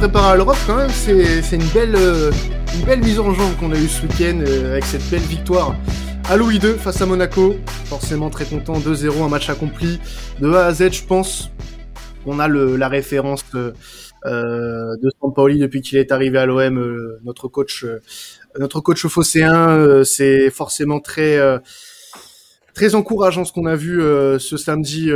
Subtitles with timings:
[0.00, 1.94] préparer à l'Europe, quand même, c'est une belle,
[2.74, 4.40] une belle mise en jambe qu'on a eu ce week-end
[4.70, 5.76] avec cette belle victoire
[6.30, 7.56] à Louis II face à Monaco.
[7.84, 10.00] Forcément très content, 2-0, un match accompli
[10.40, 11.50] de A à Z, je pense.
[12.24, 13.74] On a la référence de,
[14.24, 18.00] euh, de Sampaoli depuis qu'il est arrivé à l'OM, euh, notre coach, euh,
[18.58, 19.68] notre coach phocéen.
[19.68, 21.38] Euh, c'est forcément très,
[22.72, 24.00] très encourageant ce qu'on a vu
[24.38, 25.10] ce samedi.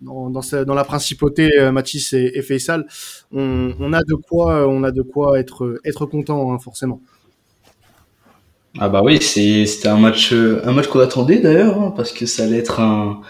[0.00, 2.86] Dans, dans, dans, la principauté Matisse et, et Faisal,
[3.32, 7.00] on, on, a de quoi, on a de quoi être être content hein, forcément.
[8.78, 12.44] Ah bah oui, c'était un match, un match qu'on attendait d'ailleurs, hein, parce que ça
[12.44, 13.20] allait être un,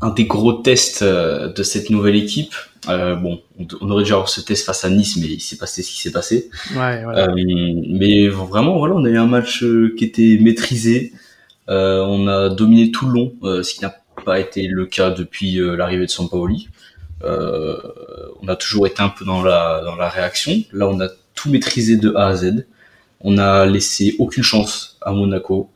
[0.00, 2.54] un des gros tests euh, de cette nouvelle équipe.
[2.88, 3.40] Euh, bon,
[3.80, 6.00] on aurait dû avoir ce test face à Nice, mais il s'est passé ce qui
[6.00, 6.50] s'est passé.
[6.76, 7.28] Ouais, voilà.
[7.28, 11.12] euh, mais vraiment, voilà, on a eu un match euh, qui était maîtrisé.
[11.68, 13.94] Euh, on a dominé tout le long, ce qui n'a
[14.26, 16.68] pas été le cas depuis l'arrivée de Sampaoli.
[17.22, 20.52] on a toujours été un peu dans la dans la réaction.
[20.72, 22.66] Là, on a tout maîtrisé de A à Z.
[23.20, 25.70] On a laissé aucune chance à Monaco.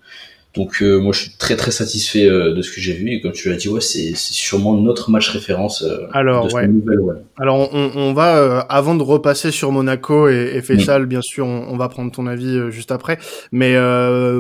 [0.55, 3.20] Donc euh, moi je suis très très satisfait euh, de ce que j'ai vu et
[3.20, 6.67] comme tu l'as dit ouais c'est sûrement notre match référence euh, Alors, de ouais.
[6.67, 7.15] nouvelle ouais.
[7.39, 11.69] Alors on, on va avant de repasser sur Monaco et, et Fessal, bien sûr on,
[11.69, 13.19] on, va prendre ton avis juste après,
[13.53, 13.77] mais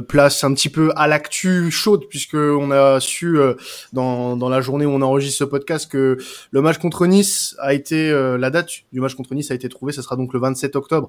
[0.08, 3.38] place un petit peu à l'actu chaude puisque on a su
[3.92, 6.18] dans, dans la journée où on enregistre ce podcast que
[6.50, 9.92] le match contre Nice a été la date du match contre Nice a été trouvée,
[9.92, 11.08] ça sera donc le 27 octobre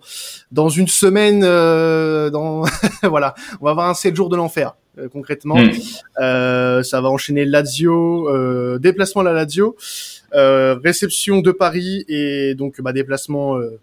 [0.52, 2.64] dans une semaine dans
[3.04, 4.76] voilà on va avoir un 7 jours de l'enfer.
[4.98, 5.56] Euh, concrètement.
[5.56, 5.72] Mm.
[6.20, 9.78] Euh, ça va enchaîner Lazio, euh, déplacement à la Lazio,
[10.34, 13.80] euh, réception de Paris et donc bah, déplacement euh,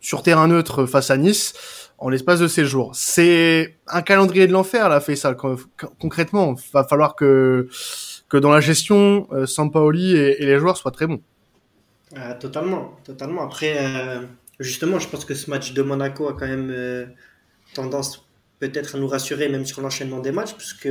[0.00, 1.54] sur terrain neutre face à Nice
[1.96, 2.90] en l'espace de ces jours.
[2.94, 5.34] C'est un calendrier de l'enfer là, fait ça.
[5.98, 7.68] Concrètement, va falloir que
[8.28, 11.22] que dans la gestion, euh, Sampaoli et, et les joueurs soient très bons.
[12.38, 13.42] totalement, totalement.
[13.42, 13.78] Après,
[14.60, 17.08] justement, je pense que ce match de Monaco a quand même
[17.72, 18.27] tendance
[18.58, 20.88] peut-être à nous rassurer même sur l'enchaînement des matchs, puisque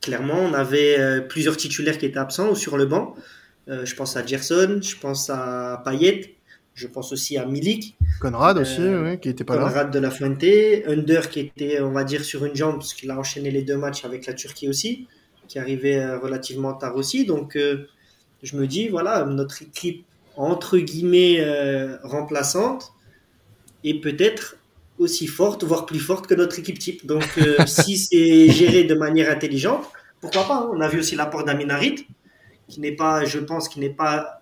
[0.00, 3.14] clairement, on avait euh, plusieurs titulaires qui étaient absents ou sur le banc.
[3.68, 6.34] Euh, je pense à Gerson, je pense à Payet,
[6.74, 7.96] je pense aussi à Milik.
[8.20, 9.72] Conrad aussi, euh, oui, qui était pas Conrad là.
[9.72, 10.44] Conrad de la Fuente,
[10.86, 14.04] Under qui était, on va dire, sur une jambe, puisqu'il a enchaîné les deux matchs
[14.04, 15.08] avec la Turquie aussi,
[15.48, 17.24] qui arrivait relativement tard aussi.
[17.24, 17.56] Donc,
[18.42, 20.04] je me dis, voilà, notre équipe,
[20.36, 21.42] entre guillemets,
[22.02, 22.92] remplaçante,
[23.84, 24.56] et peut-être
[24.98, 27.06] aussi forte, voire plus forte que notre équipe type.
[27.06, 29.84] Donc, euh, si c'est géré de manière intelligente,
[30.20, 30.70] pourquoi pas hein.
[30.72, 32.06] On a vu aussi l'apport d'Aminarit,
[32.68, 34.40] qui n'est pas, je pense, qui n'est pas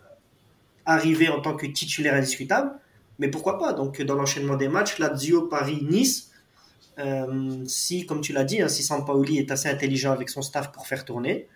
[0.85, 2.73] arrivé en tant que titulaire indiscutable,
[3.19, 6.31] mais pourquoi pas Donc, dans l'enchaînement des matchs, Lazio, Paris, Nice,
[6.99, 10.73] euh, si, comme tu l'as dit, hein, si Sampaoli est assez intelligent avec son staff
[10.73, 11.49] pour faire tourner,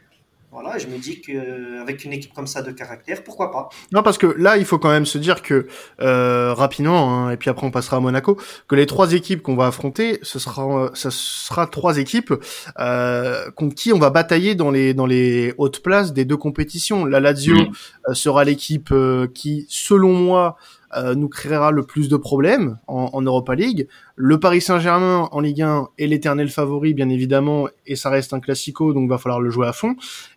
[0.53, 3.69] voilà, je me dis que avec une équipe comme ça de caractère, pourquoi pas?
[3.93, 5.67] Non, parce que là, il faut quand même se dire que
[6.01, 9.57] euh, rapidement, hein, et puis après on passera à Monaco, que les trois équipes qu'on
[9.57, 12.33] va affronter, ce sera, ce sera trois équipes
[12.79, 17.05] euh, contre qui on va batailler dans les dans les hautes places des deux compétitions.
[17.05, 17.73] La Lazio mmh.
[18.09, 20.57] euh, sera l'équipe euh, qui, selon moi,
[20.95, 23.89] euh, nous créera le plus de problèmes en, en Europa League.
[24.15, 28.41] Le Paris Saint-Germain en Ligue 1 est l'éternel favori, bien évidemment, et ça reste un
[28.41, 29.97] classico, donc va falloir le jouer à fond.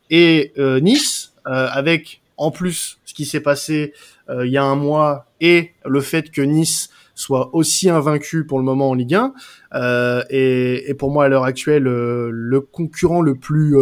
[0.09, 3.93] Et euh, Nice, euh, avec en plus ce qui s'est passé
[4.29, 8.59] euh, il y a un mois et le fait que Nice soit aussi invaincu pour
[8.59, 9.33] le moment en Ligue 1,
[9.73, 13.75] euh, et, et, pour moi à l'heure actuelle le concurrent le plus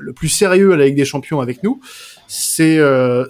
[0.00, 1.80] le plus sérieux à la Ligue des Champions avec nous,
[2.26, 2.78] c'est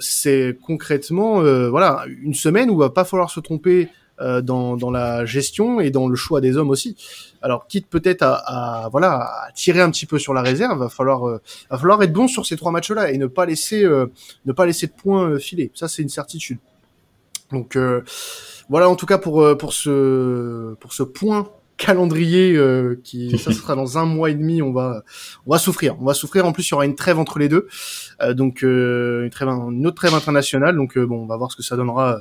[0.00, 1.40] c'est concrètement
[1.70, 3.88] voilà une semaine où il va pas falloir se tromper
[4.20, 6.96] euh, dans, dans la gestion et dans le choix des hommes aussi.
[7.40, 8.34] Alors, quitte peut-être à,
[8.84, 11.40] à, voilà à tirer un petit peu sur la réserve, va falloir euh,
[11.70, 14.06] va falloir être bon sur ces trois matchs-là et ne pas laisser euh,
[14.44, 15.70] ne pas laisser de points euh, filer.
[15.72, 16.58] Ça, c'est une certitude.
[17.52, 17.78] Donc
[18.68, 21.48] voilà, en tout cas pour pour ce pour ce point
[21.78, 25.02] calendrier euh, qui ça sera dans un mois et demi on va
[25.46, 27.48] on va souffrir on va souffrir en plus il y aura une trêve entre les
[27.48, 27.66] deux
[28.20, 31.56] euh, donc euh, une trêve une autre trêve internationale donc bon on va voir ce
[31.56, 32.20] que ça donnera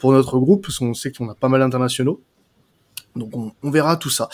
[0.00, 2.22] pour notre groupe, parce qu'on sait qu'on a pas mal d'internationaux.
[3.14, 4.28] Donc on, on, verra tout ça.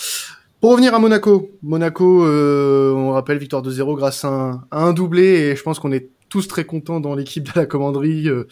[0.61, 5.23] Pour revenir à Monaco, Monaco, euh, on rappelle victoire de 0 grâce à un, doublé,
[5.23, 8.49] et je pense qu'on est tous très contents dans l'équipe de la commanderie, euh,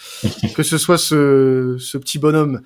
[0.55, 2.61] que ce soit ce, ce petit bonhomme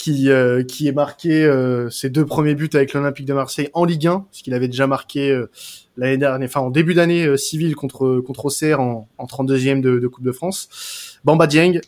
[0.00, 3.84] qui, euh, qui est marqué euh, ses deux premiers buts avec l'Olympique de Marseille en
[3.84, 5.50] Ligue 1, parce qu'il avait déjà marqué euh,
[5.98, 9.98] l'année dernière, enfin en début d'année euh, civile contre contre Auxerre en, en 32e de,
[9.98, 11.18] de Coupe de France.
[11.24, 11.80] Bamba Dieng,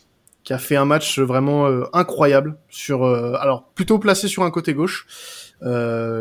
[0.43, 5.07] qui a fait un match vraiment incroyable sur alors plutôt placé sur un côté gauche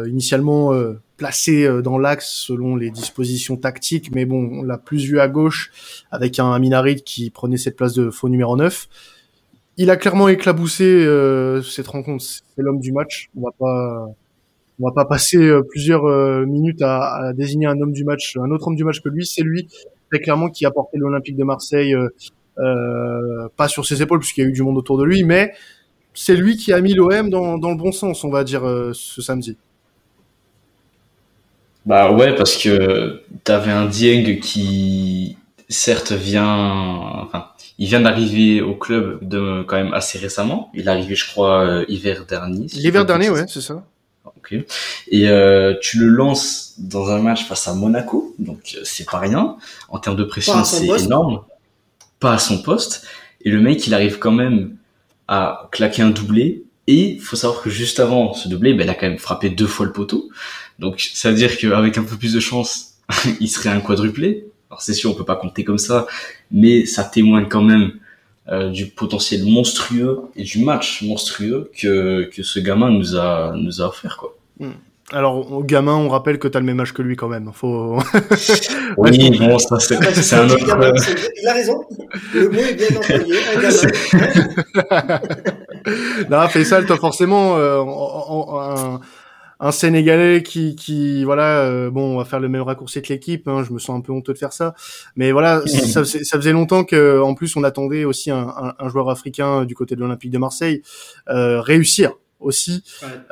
[0.09, 5.05] initialement euh, placé euh, dans l'axe selon les dispositions tactiques mais bon on l'a plus
[5.05, 5.71] vu à gauche
[6.11, 8.89] avec un Minarit qui prenait cette place de faux numéro 9
[9.79, 12.25] il a clairement éclaboussé euh, cette rencontre.
[12.25, 13.31] C'est l'homme du match.
[13.37, 14.07] On va pas,
[14.79, 18.37] on va pas passer euh, plusieurs euh, minutes à, à, désigner un homme du match,
[18.37, 19.25] un autre homme du match que lui.
[19.27, 19.69] C'est lui
[20.11, 24.45] très clairement qui a porté l'Olympique de Marseille, euh, pas sur ses épaules puisqu'il y
[24.45, 25.53] a eu du monde autour de lui, mais
[26.15, 28.63] c'est lui qui a mis l'OM dans, dans le bon sens, on va dire,
[28.93, 29.57] ce samedi.
[31.85, 35.37] Bah ouais, parce que t'avais un Dieng qui
[35.69, 37.49] certes vient, enfin
[37.79, 40.71] il vient d'arriver au club de, quand même assez récemment.
[40.75, 42.67] Il est arrivé, je crois, euh, hiver dernier.
[42.75, 43.85] L'hiver dernier, ouais, c'est ça.
[44.25, 44.55] Ok.
[45.09, 49.19] Et euh, tu le lances dans un match face à Monaco, donc euh, c'est pas
[49.19, 49.57] rien.
[49.89, 51.43] En termes de pression, c'est énorme.
[52.21, 53.05] Pas à son poste.
[53.45, 54.77] Et le mec, il arrive quand même
[55.29, 56.65] à claquer un doublé.
[56.89, 59.67] Et faut savoir que juste avant ce doublé, ben, il a quand même frappé deux
[59.67, 60.29] fois le poteau.
[60.79, 62.95] Donc ça veut dire qu'avec un peu plus de chance,
[63.41, 64.47] il serait un quadruplé.
[64.71, 66.07] Alors c'est sûr, on peut pas compter comme ça,
[66.51, 67.93] mais ça témoigne quand même
[68.49, 73.81] euh, du potentiel monstrueux et du match monstrueux que, que ce gamin nous a, nous
[73.81, 74.17] a offert.
[74.17, 74.37] Quoi.
[74.59, 74.73] Hmm.
[75.11, 77.51] Alors, au gamin, on rappelle que tu as le même âge que lui quand même.
[77.53, 77.99] Faut...
[78.97, 79.97] oui, bon, ça c'est
[80.37, 80.65] un autre...
[81.43, 81.85] Il a raison.
[82.35, 83.61] Le mot est bien employé, un
[85.01, 85.21] gamin.
[86.31, 89.01] non, Faisal, toi forcément, euh, un,
[89.63, 93.47] un Sénégalais qui, qui voilà, euh, bon, on va faire le même raccourci que l'équipe.
[93.49, 94.75] Hein, je me sens un peu honteux de faire ça,
[95.15, 98.89] mais voilà, ça, ça, faisait longtemps que, en plus, on attendait aussi un, un, un
[98.89, 100.83] joueur africain du côté de l'Olympique de Marseille
[101.29, 102.85] euh, réussir aussi.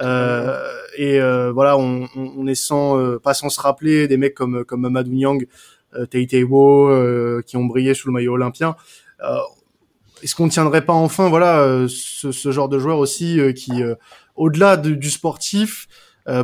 [0.03, 0.59] Euh,
[0.97, 4.35] et euh, voilà, on, on, on, est sans, euh, pas sans se rappeler des mecs
[4.35, 5.47] comme comme Mamadou Niang,
[5.95, 8.77] euh, euh, qui ont brillé sous le maillot olympien.
[10.23, 13.73] Est-ce qu'on ne tiendrait pas enfin, voilà, ce, ce, genre de joueur aussi qui,
[14.37, 15.89] au-delà du sportif,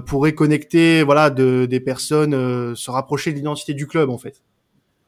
[0.07, 4.43] pourrait connecter voilà de, des personnes, se rapprocher de l'identité du club en fait?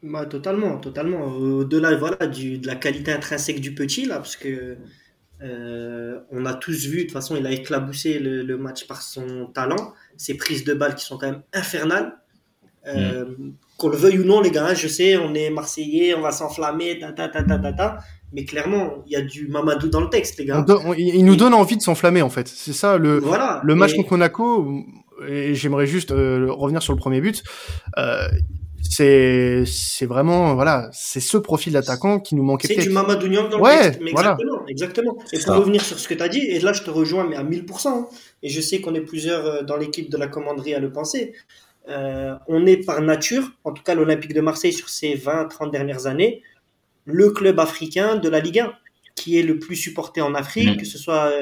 [0.02, 1.24] Bah, totalement, totalement.
[1.24, 4.76] Au-delà voilà du, de la qualité intrinsèque du petit là, parce que
[5.42, 9.02] euh, on a tous vu de toute façon il a éclaboussé le, le, match par
[9.02, 12.18] son talent, ses prises de balles qui sont quand même infernales.
[12.86, 13.54] Euh, mm.
[13.76, 16.98] Qu'on le veuille ou non les gars, je sais, on est Marseillais, on va s'enflammer,
[16.98, 17.98] ta ta ta ta ta ta
[18.32, 20.64] mais clairement, il y a du Mamadou dans le texte, les gars.
[20.98, 22.46] il nous donne envie de s'enflammer, en fait.
[22.46, 24.84] C'est ça, le, voilà, le match contre Monaco,
[25.26, 27.42] et j'aimerais juste euh, revenir sur le premier but,
[27.96, 28.28] euh,
[28.82, 33.48] c'est c'est vraiment voilà c'est ce profil d'attaquant qui nous manquait c'est du Mamadou Niang
[33.48, 36.40] dans ouais, le texte exactement exactement et pour revenir sur ce que tu as dit
[36.40, 38.06] et là je te rejoins mais à 1000% hein.
[38.42, 41.34] et je sais qu'on est plusieurs euh, dans l'équipe de la commanderie à le penser
[41.88, 45.70] euh, on est par nature en tout cas l'Olympique de Marseille sur ces 20 30
[45.70, 46.42] dernières années
[47.08, 48.72] le club africain de la Ligue 1,
[49.16, 50.76] qui est le plus supporté en Afrique, mm.
[50.76, 51.32] que ce soit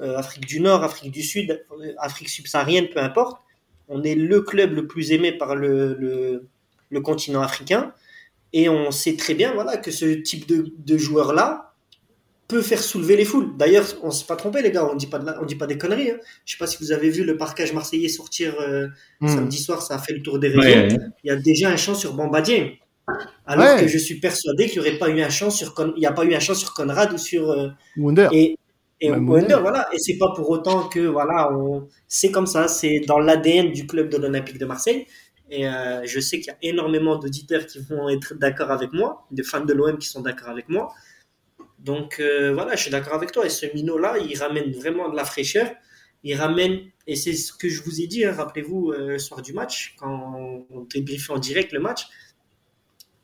[0.00, 1.64] euh, Afrique du Nord, Afrique du Sud,
[1.98, 3.42] Afrique subsaharienne, peu importe.
[3.88, 6.46] On est le club le plus aimé par le, le,
[7.00, 7.92] continent africain.
[8.52, 11.68] Et on sait très bien voilà, que ce type de, de joueur-là
[12.48, 13.56] peut faire soulever les foules.
[13.58, 16.10] D'ailleurs, on ne s'est pas trompé, les gars, on ne dit, pas des conneries.
[16.10, 16.16] Hein.
[16.46, 18.88] Je ne sais pas si vous avez vu le parquage marseillais sortir euh,
[19.20, 19.28] mm.
[19.28, 20.98] samedi soir, ça a fait le tour des régions.
[21.22, 22.70] Il y a déjà un chant sur Bambadien.
[23.46, 26.06] Alors que je suis persuadé qu'il n'y aurait pas eu un chant sur il n'y
[26.06, 28.28] a pas eu un chant sur Conrad ou sur euh, Wonder.
[28.32, 28.58] Et,
[29.00, 29.88] et Wonder, voilà.
[29.94, 31.88] Et c'est pas pour autant que voilà, on...
[32.06, 35.06] c'est comme ça, c'est dans l'ADN du club de l'Olympique de Marseille.
[35.50, 39.26] Et euh, je sais qu'il y a énormément d'auditeurs qui vont être d'accord avec moi,
[39.30, 40.92] des fans de l'OM qui sont d'accord avec moi.
[41.78, 43.46] Donc euh, voilà, je suis d'accord avec toi.
[43.46, 45.70] Et ce minot-là, il ramène vraiment de la fraîcheur.
[46.24, 49.52] Il ramène, et c'est ce que je vous ai dit, hein, rappelez-vous, le soir du
[49.52, 52.08] match, quand on débriefait en direct le match,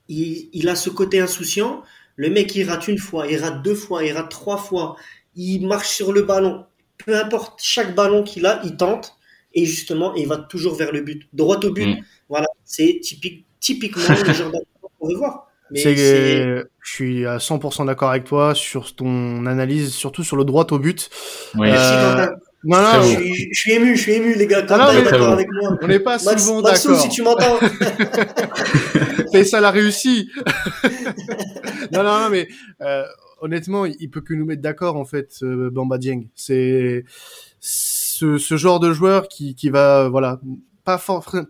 [0.09, 1.83] il, a ce côté insouciant.
[2.17, 4.97] Le mec, il rate une fois, il rate deux fois, il rate trois fois.
[5.35, 6.67] Il marche sur le ballon.
[6.99, 9.17] Peu importe, chaque ballon qu'il a, il tente.
[9.55, 11.87] Et justement, il va toujours vers le but, droit au but.
[11.87, 12.01] Mm.
[12.29, 15.49] Voilà, c'est typique, typiquement le genre qu'on pourrait voir.
[15.71, 20.79] je suis à 100% d'accord avec toi sur ton analyse, surtout sur le droit au
[20.79, 21.09] but.
[21.55, 21.69] Oui.
[21.71, 22.27] Euh,
[22.67, 24.63] non, non, je suis, je suis, ému, je suis ému, les gars.
[24.63, 25.79] Quand ah d'accord avec moi.
[25.83, 26.99] On n'est pas souvent d'accord.
[26.99, 27.59] si tu m'entends.
[29.33, 30.31] Fais ça la réussi.
[31.93, 32.49] non, non, non, mais
[32.81, 33.05] euh,
[33.43, 36.29] honnêtement, il peut que nous mettre d'accord en fait, euh, Bamba Dieng.
[36.35, 37.05] C'est
[38.15, 40.41] ce, ce, genre de joueur qui, qui va, voilà,
[40.85, 41.01] pas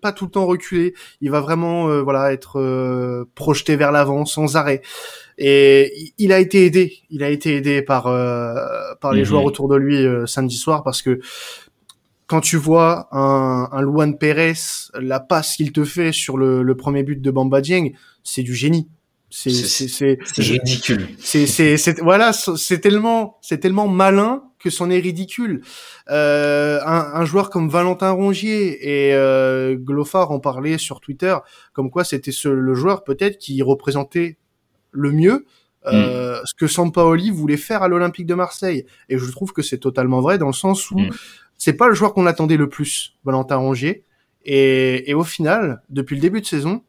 [0.01, 0.95] pas tout le temps reculer.
[1.21, 4.81] Il va vraiment, euh, voilà, être euh, projeté vers l'avant sans arrêt.
[5.37, 8.55] Et il a été aidé, il a été aidé par euh,
[9.01, 9.27] par les mhm.
[9.27, 11.21] joueurs autour de lui euh, samedi soir parce que
[12.27, 14.55] quand tu vois un, un Luan Pérez,
[14.95, 17.93] la passe qu'il te fait sur le, le, premier but de Bamba Dieng,
[18.23, 18.89] c'est du génie.
[19.29, 21.09] C'est ridicule.
[21.19, 25.61] C'est voilà, c'est tellement c'est tellement malin que c'en est ridicule.
[26.11, 31.37] Euh, un, un, joueur comme Valentin Rongier et euh, Glofar en parlait sur Twitter,
[31.75, 34.39] comme quoi c'était le joueur peut-être qui représentait
[34.91, 35.45] le mieux
[35.87, 38.87] euh, ce que Sampaoli voulait faire à l'Olympique de Marseille.
[39.11, 40.99] Et je trouve que c'est totalement vrai dans le sens où
[41.59, 44.05] c'est pas le joueur qu'on attendait le plus, Valentin Rongier.
[44.47, 46.83] Et, et au final, depuis le début de saison,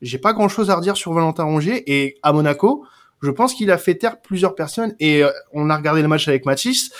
[0.00, 1.82] j'ai pas grand chose à redire sur Valentin Rongier.
[1.92, 2.86] Et à Monaco,
[3.22, 4.94] je pense qu'il a fait taire plusieurs personnes.
[5.00, 6.90] Et euh, on a regardé le match avec Matisse.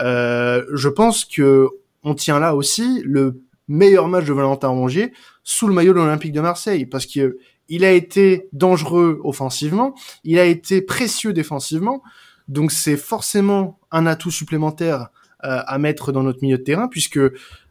[0.00, 1.68] Euh, je pense que
[2.02, 6.32] on tient là aussi le meilleur match de Valentin Rongier sous le maillot de l'Olympique
[6.32, 9.94] de Marseille parce que il a été dangereux offensivement,
[10.24, 12.02] il a été précieux défensivement,
[12.46, 15.08] donc c'est forcément un atout supplémentaire
[15.44, 17.20] euh, à mettre dans notre milieu de terrain puisque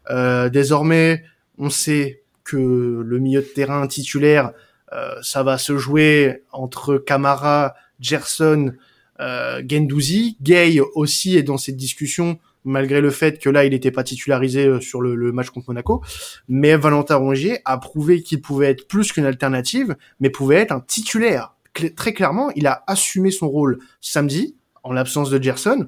[0.10, 1.24] euh, désormais
[1.58, 2.58] on sait que
[3.04, 4.52] le milieu de terrain titulaire
[4.94, 8.74] euh, ça va se jouer entre Camara, Gerson,
[9.20, 13.92] euh, Gendouzi, Gay aussi est dans cette discussion malgré le fait que là il n'était
[13.92, 16.04] pas titularisé euh, sur le, match contre Monaco.
[16.48, 20.82] Mais Valentin Rongier a prouvé qu'il pouvait être plus qu'une alternative, mais pouvait être un
[20.82, 21.56] titulaire.
[21.96, 25.88] très clairement, il a assumé son rôle samedi en l'absence de Gerson.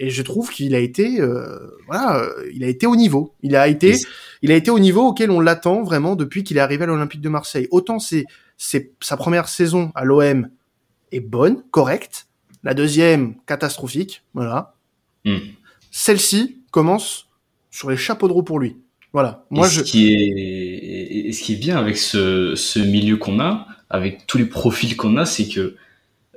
[0.00, 3.34] Et je trouve qu'il a été, euh, voilà, euh, il a été au niveau.
[3.42, 3.96] Il a été,
[4.42, 7.20] il a été au niveau auquel on l'attend vraiment depuis qu'il est arrivé à l'Olympique
[7.20, 7.66] de Marseille.
[7.72, 8.24] Autant c'est,
[8.56, 10.48] c'est sa première saison à l'OM
[11.12, 12.26] est bonne, correcte.
[12.64, 14.74] La deuxième catastrophique, voilà.
[15.24, 15.38] Hmm
[15.90, 17.26] celle-ci commence
[17.70, 18.76] sur les chapeaux de roue pour lui.
[19.12, 19.44] Voilà.
[19.50, 23.66] Moi, et ce qui est, ce qui est bien avec ce, ce milieu qu'on a,
[23.90, 25.76] avec tous les profils qu'on a, c'est que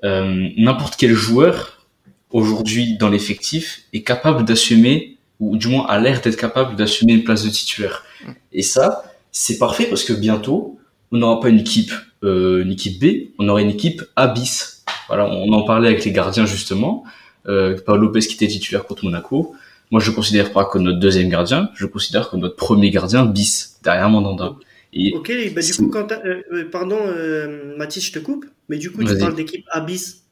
[0.04, 1.86] euh, n'importe quel joueur
[2.32, 7.24] aujourd'hui dans l'effectif est capable d'assumer, ou du moins a l'air d'être capable d'assumer une
[7.24, 8.06] place de titulaire.
[8.54, 10.80] Et ça, c'est parfait parce que bientôt,
[11.12, 11.92] on n'aura pas une équipe,
[12.24, 14.84] euh, une équipe B, on aura une équipe A bis.
[15.08, 17.04] Voilà, on en parlait avec les gardiens justement
[17.48, 19.56] euh, Paolo Lopez qui était titulaire contre Monaco.
[19.92, 23.78] Moi, je considère pas que notre deuxième gardien, je considère que notre premier gardien bis
[23.84, 24.56] derrière Mandanda.
[24.94, 28.78] Et ok, bah du coup, quand euh, euh, pardon, euh, Mathis, je te coupe, mais
[28.78, 30.24] du coup, tu parles d'équipe Abyss.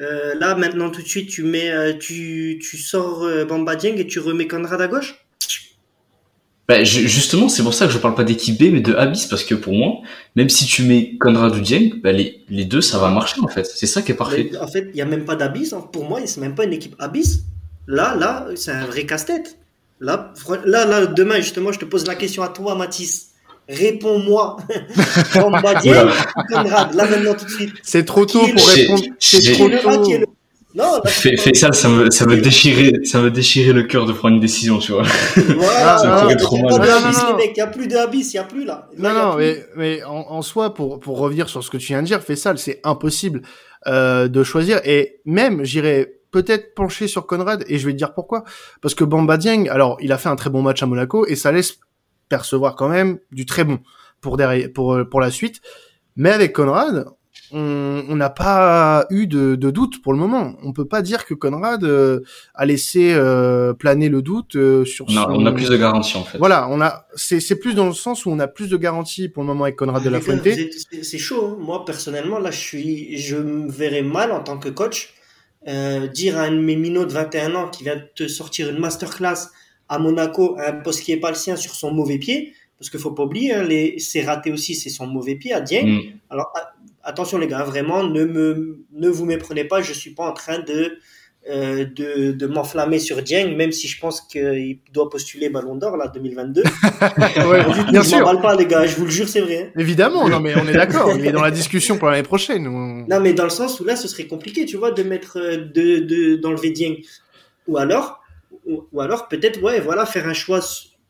[0.00, 4.06] Euh, là, maintenant, tout de suite, tu mets, euh, tu, tu sors Bamba Dieng et
[4.06, 5.25] tu remets Conrad à gauche?
[6.68, 9.44] Bah, justement, c'est pour ça que je parle pas d'équipe B, mais de Abyss, parce
[9.44, 10.00] que pour moi,
[10.34, 13.46] même si tu mets Conrad ou Dieng, bah, les, les deux, ça va marcher, en
[13.46, 13.64] fait.
[13.64, 14.50] C'est ça qui est parfait.
[14.60, 15.72] en fait, il y a même pas d'Abyss.
[15.72, 15.84] Hein.
[15.92, 17.44] Pour moi, c'est même pas une équipe Abyss.
[17.86, 19.58] Là, là, c'est un vrai casse-tête.
[20.00, 20.32] Là,
[20.64, 23.28] là, là, demain, justement, je te pose la question à toi, Mathis.
[23.68, 24.56] Réponds-moi.
[25.32, 27.74] Conrad, là, maintenant, tout de suite.
[27.82, 29.04] C'est trop tôt pour répondre.
[29.20, 30.35] C'est trop tôt.
[30.76, 34.12] Non, fais, fais, ça, ça me, ça me déchirer, ça me déchirer le cœur de
[34.12, 35.04] prendre une décision, tu vois.
[35.56, 36.86] Voilà, ça me trop mal.
[37.42, 38.86] Il n'y a plus de il n'y a plus là.
[38.98, 42.02] non, non, mais, mais en, en, soi, pour, pour revenir sur ce que tu viens
[42.02, 43.40] de dire, fais ça, c'est impossible
[43.86, 44.80] euh, de choisir.
[44.84, 48.44] Et même, j'irais peut-être pencher sur Conrad, et je vais te dire pourquoi.
[48.82, 51.36] Parce que Bamba Dieng, alors, il a fait un très bon match à Monaco, et
[51.36, 51.78] ça laisse
[52.28, 53.78] percevoir quand même du très bon
[54.20, 55.62] pour derrière, pour, pour la suite.
[56.16, 57.06] Mais avec Conrad,
[57.52, 60.54] on n'a pas eu de, doute pour le moment.
[60.62, 62.20] On peut pas dire que Conrad euh,
[62.54, 65.10] a laissé euh, planer le doute euh, sur.
[65.10, 66.38] Non, on a plus de garanties en fait.
[66.38, 67.06] Voilà, on a.
[67.14, 69.76] C'est plus dans le sens où on a plus de garanties pour le moment avec
[69.76, 70.46] Conrad de la Fuente.
[71.02, 71.52] C'est chaud.
[71.52, 71.56] Hein.
[71.60, 75.14] Moi personnellement, là, je suis, je me verrais mal en tant que coach
[76.12, 78.78] dire à un de mes minots de 21 ans qui vient de te sortir une
[78.78, 79.50] masterclass
[79.88, 82.54] à Monaco, un poste qui est pas le sien sur son mauvais pied.
[82.78, 85.60] Parce qu'il faut pas oublier, hein, les, c'est raté aussi, c'est son mauvais pied à
[85.60, 85.86] Dieng.
[85.86, 86.00] Mm.
[86.28, 86.52] Alors,
[87.06, 90.58] attention les gars, vraiment, ne, me, ne vous méprenez pas, je suis pas en train
[90.58, 90.98] de,
[91.48, 95.96] euh, de, de m'enflammer sur Dieng, même si je pense qu'il doit postuler Ballon d'Or,
[95.96, 96.62] là, 2022.
[97.48, 98.40] ouais, bien je sûr.
[98.42, 99.70] pas, les gars, je vous le jure, c'est vrai.
[99.74, 99.80] Hein.
[99.80, 102.64] Évidemment, non, mais on est d'accord, il est dans la discussion pour l'année prochaine.
[103.08, 105.56] Non, mais dans le sens où là, ce serait compliqué, tu vois, de mettre, euh,
[105.56, 106.96] de, de, d'enlever Dieng.
[107.68, 108.20] Ou alors,
[108.66, 110.60] ou, alors, peut-être, ouais, voilà, faire un choix,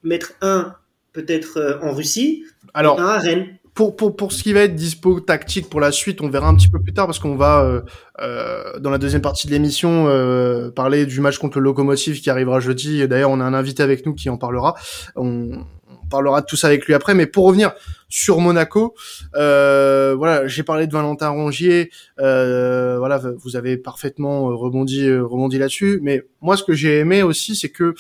[0.03, 0.75] mettre un,
[1.15, 4.75] peut-être, euh, en Russie, alors, un à Rennes pour, pour, pour ce qui va être
[4.75, 7.63] dispo tactique pour la suite, on verra un petit peu plus tard parce qu'on va
[7.63, 7.83] euh,
[8.23, 12.31] euh, dans la deuxième partie de l'émission euh, parler du match contre le Locomotive qui
[12.31, 13.07] arrivera jeudi.
[13.07, 14.75] D'ailleurs, on a un invité avec nous qui en parlera.
[15.15, 15.65] On,
[16.09, 17.15] parlera de tout ça avec lui après.
[17.15, 17.73] Mais pour revenir
[18.09, 18.95] sur Monaco,
[19.35, 21.91] euh, voilà, j'ai parlé de Valentin Rongier.
[22.21, 25.99] Euh, voilà, vous avez parfaitement rebondi rebondi là-dessus.
[26.03, 27.95] Mais moi, ce que j'ai aimé aussi, c'est que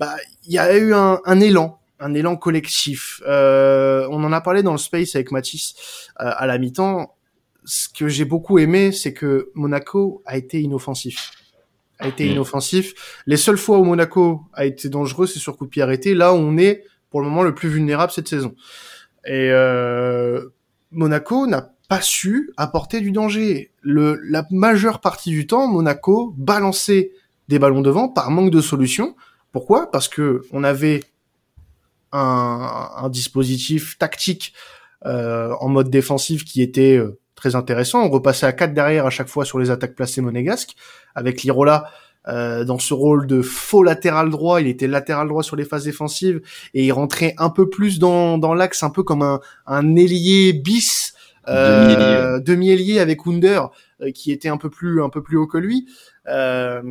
[0.00, 0.14] bah
[0.46, 3.22] il y a eu un, un élan un élan collectif.
[3.26, 5.74] Euh, on en a parlé dans le space avec Matisse
[6.20, 7.14] euh, à la mi-temps.
[7.64, 11.32] Ce que j'ai beaucoup aimé, c'est que Monaco a été inoffensif.
[11.98, 12.32] A été mm.
[12.32, 13.22] inoffensif.
[13.26, 16.14] Les seules fois où Monaco a été dangereux, c'est sur coup de pied arrêté.
[16.14, 18.54] Là, on est pour le moment le plus vulnérable cette saison.
[19.24, 20.48] Et euh,
[20.90, 23.72] Monaco n'a pas su apporter du danger.
[23.80, 27.12] Le, la majeure partie du temps, Monaco balançait
[27.48, 29.16] des ballons devant par manque de solution.
[29.52, 29.90] Pourquoi?
[29.90, 31.02] Parce que on avait
[32.16, 34.52] un, dispositif tactique
[35.04, 38.04] euh, en mode défensif qui était euh, très intéressant.
[38.04, 40.74] On repassait à 4 derrière à chaque fois sur les attaques placées monégasques,
[41.14, 41.90] avec Lirola
[42.28, 44.60] euh, dans ce rôle de faux latéral droit.
[44.60, 46.40] Il était latéral droit sur les phases défensives
[46.74, 50.52] et il rentrait un peu plus dans, dans l'axe, un peu comme un, un ailier
[50.52, 51.14] bis,
[51.48, 53.60] euh, demi-ailier avec Wunder,
[54.00, 55.86] euh, qui était un peu plus un peu plus haut que lui.
[56.26, 56.82] Euh,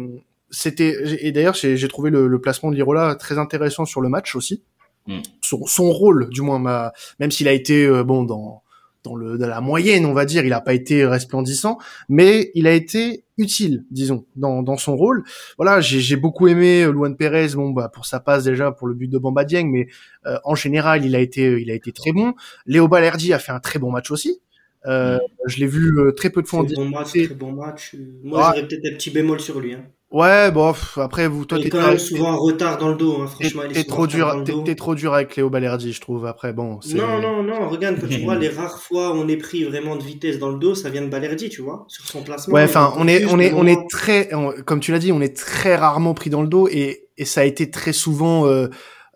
[0.50, 4.36] c'était et d'ailleurs j'ai trouvé le, le, placement de Lirola très intéressant sur le match
[4.36, 4.64] aussi.
[5.08, 5.20] Mm.
[5.42, 8.64] Son, son, rôle, du moins, ma, même s'il a été euh, bon dans
[9.04, 10.44] dans, le, dans la moyenne, on va dire.
[10.44, 11.78] Il n'a pas été resplendissant,
[12.10, 15.24] mais il a été utile, disons, dans, dans son rôle.
[15.58, 18.94] Voilà, j'ai beaucoup aimé euh, Luan Perez, bon bah pour sa passe déjà pour le
[18.94, 19.88] but de Bamba Dieng, mais
[20.26, 22.34] euh, en général, il a été il a été très bon.
[22.66, 24.42] Léo Balerdi a fait un très bon match aussi.
[24.88, 27.96] Euh, je l'ai vu euh, très peu de fois en bon match, très bon match.
[28.24, 29.74] Moi, j'aurais peut-être un petit bémol sur lui.
[29.74, 29.86] Hein.
[30.12, 33.22] Ouais, bon, après vous, toi, t'es quand même souvent en retard dans le dos.
[33.22, 36.26] Hein, franchement, t'es trop dur, t'es trop dur avec Léo Balerdi, je trouve.
[36.26, 36.80] Après, bon.
[36.94, 37.68] Non, non, non.
[37.68, 40.50] Regarde, quand tu vois les rares fois où on est pris vraiment de vitesse dans
[40.50, 42.54] le dos, ça vient de Balerdi, tu vois, sur son placement.
[42.54, 44.30] Ouais, enfin, on est, on est, on est très,
[44.66, 47.42] comme tu l'as dit, on est très rarement pris dans le dos et, et ça
[47.42, 48.48] a été très souvent.
[48.48, 48.68] Euh,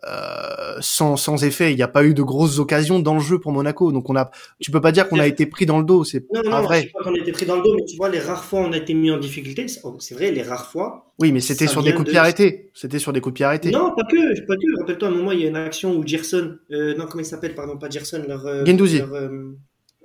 [0.06, 1.72] euh, sans, sans effet.
[1.72, 3.92] Il n'y a pas eu de grosses occasions dans le jeu pour Monaco.
[3.92, 4.30] Donc on a,
[4.60, 6.04] tu peux pas dire qu'on a été pris dans le dos.
[6.04, 6.90] C'est non, pas non, vrai.
[6.92, 8.72] pas qu'on a été pris dans le dos, mais tu vois, les rares fois on
[8.72, 9.66] a été mis en difficulté.
[9.68, 11.12] C'est vrai, les rares fois.
[11.18, 12.70] Oui, mais c'était sur des coups de pied arrêtés.
[12.74, 13.70] C'était sur des coups de pied arrêtés.
[13.70, 14.80] Non, pas que, pas que.
[14.80, 17.26] Rappelle-toi, à un moment, il y a une action où Gerson, euh, non, comment il
[17.26, 18.46] s'appelle, pardon, pas Gerson, leur.
[18.46, 18.98] Euh, Gendouzi.
[18.98, 19.28] Leur, euh,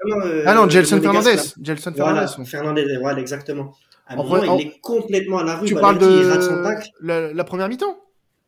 [0.06, 1.38] non, euh, ah non, Gelson Fernandez.
[1.62, 2.26] Gelson Fernandez.
[2.28, 3.74] Voilà, Fernandez, voilà, exactement.
[4.08, 5.68] À un moment, vrai, il est complètement à la rue.
[5.68, 6.64] Tu parles de il rate son
[7.02, 7.98] la, la première mi-temps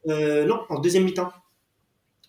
[0.08, 1.32] euh, Non, en deuxième mi-temps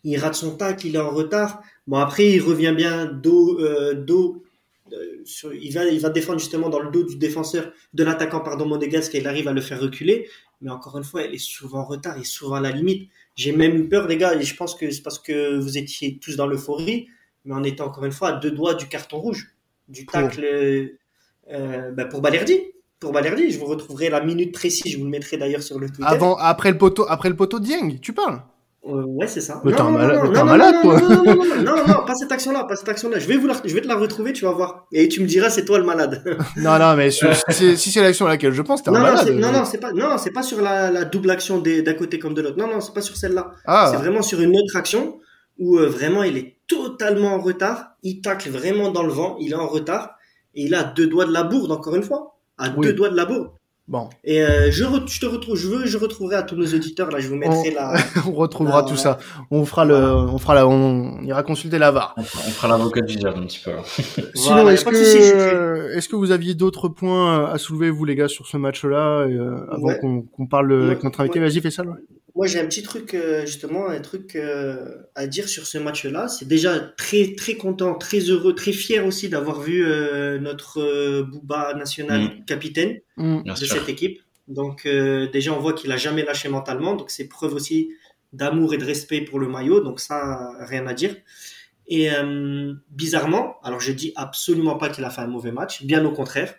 [0.04, 1.62] il rate son tacle, il est en retard.
[1.86, 4.44] Bon, après, il revient bien dos, euh, dos
[4.92, 8.40] euh, sur, il, va, il va défendre justement dans le dos du défenseur, de l'attaquant,
[8.40, 10.28] pardon, monégasque, et il arrive à le faire reculer.
[10.60, 13.10] Mais encore une fois, elle est souvent en retard, il est souvent à la limite.
[13.36, 16.18] J'ai même eu peur, les gars, et je pense que c'est parce que vous étiez
[16.18, 17.08] tous dans l'euphorie,
[17.44, 19.54] mais on était encore une fois à deux doigts du carton rouge,
[19.88, 20.44] du tacle
[21.50, 22.60] euh, bah, pour Balerdi.
[23.00, 25.88] Pour Balerdi, je vous retrouverai la minute précise, je vous le mettrai d'ailleurs sur le
[25.88, 26.04] Twitter.
[26.04, 28.42] Avant, après le poteau, après le poteau de Dieng, tu parles
[28.86, 29.60] euh, ouais, c'est ça.
[29.64, 31.00] Mais t'es un malade, toi.
[31.00, 33.18] Non, non, non, non, pas cette action-là, pas cette action-là.
[33.18, 34.86] Je vais vous je vais te la retrouver, tu vas voir.
[34.92, 36.22] Et tu me diras, c'est toi le malade.
[36.56, 37.10] non, non, mais
[37.50, 39.28] si c'est l'action à laquelle je pense, t'es un malade.
[39.30, 42.34] Non, non, c'est pas, non, c'est pas sur la, la double action d'un côté comme
[42.34, 42.56] de l'autre.
[42.56, 43.52] Non, non, c'est pas sur celle-là.
[43.66, 43.88] Ah.
[43.90, 45.18] C'est vraiment sur une autre action
[45.58, 47.90] où euh, vraiment il est totalement en retard.
[48.02, 49.36] Il tacle vraiment dans le vent.
[49.40, 50.16] Il est en retard
[50.54, 52.37] et il a deux doigts de la bourde encore une fois.
[52.58, 53.50] À deux doigts de la bourde.
[53.88, 54.10] Bon.
[54.22, 57.20] Et euh, je, je te retrouve, je veux, je retrouverai à tous nos auditeurs là,
[57.20, 57.94] je vous mettrai on, la.
[58.26, 59.18] on retrouvera tout ça.
[59.50, 62.14] On fera le, on fera la, on, ira consulter la VAR.
[62.18, 63.70] On fera, l'avocat du diable un petit peu.
[64.34, 68.28] Sinon, voilà, est-ce que, est-ce que vous aviez d'autres points à soulever vous les gars
[68.28, 69.98] sur ce match-là euh, avant ouais.
[69.98, 71.40] qu'on, qu'on parle ouais, avec notre invité?
[71.40, 71.84] Vas-y, fais ça.
[72.38, 76.28] Moi, j'ai un petit truc, euh, justement, un truc euh, à dire sur ce match-là.
[76.28, 81.74] C'est déjà très, très content, très heureux, très fier aussi d'avoir vu euh, notre Bouba
[81.74, 82.44] national Mm.
[82.46, 83.42] capitaine Mm.
[83.42, 83.68] Bien de sûr.
[83.76, 84.20] cette équipe.
[84.46, 86.94] Donc, déjà, on voit qu'il a jamais lâché mentalement.
[86.94, 87.90] Donc, c'est preuve aussi
[88.32, 89.80] d'amour et de respect pour le maillot.
[89.80, 91.14] Donc, ça, rien à dire.
[91.88, 96.04] Et euh, bizarrement, alors je dis absolument pas qu'il a fait un mauvais match, bien
[96.04, 96.54] au contraire.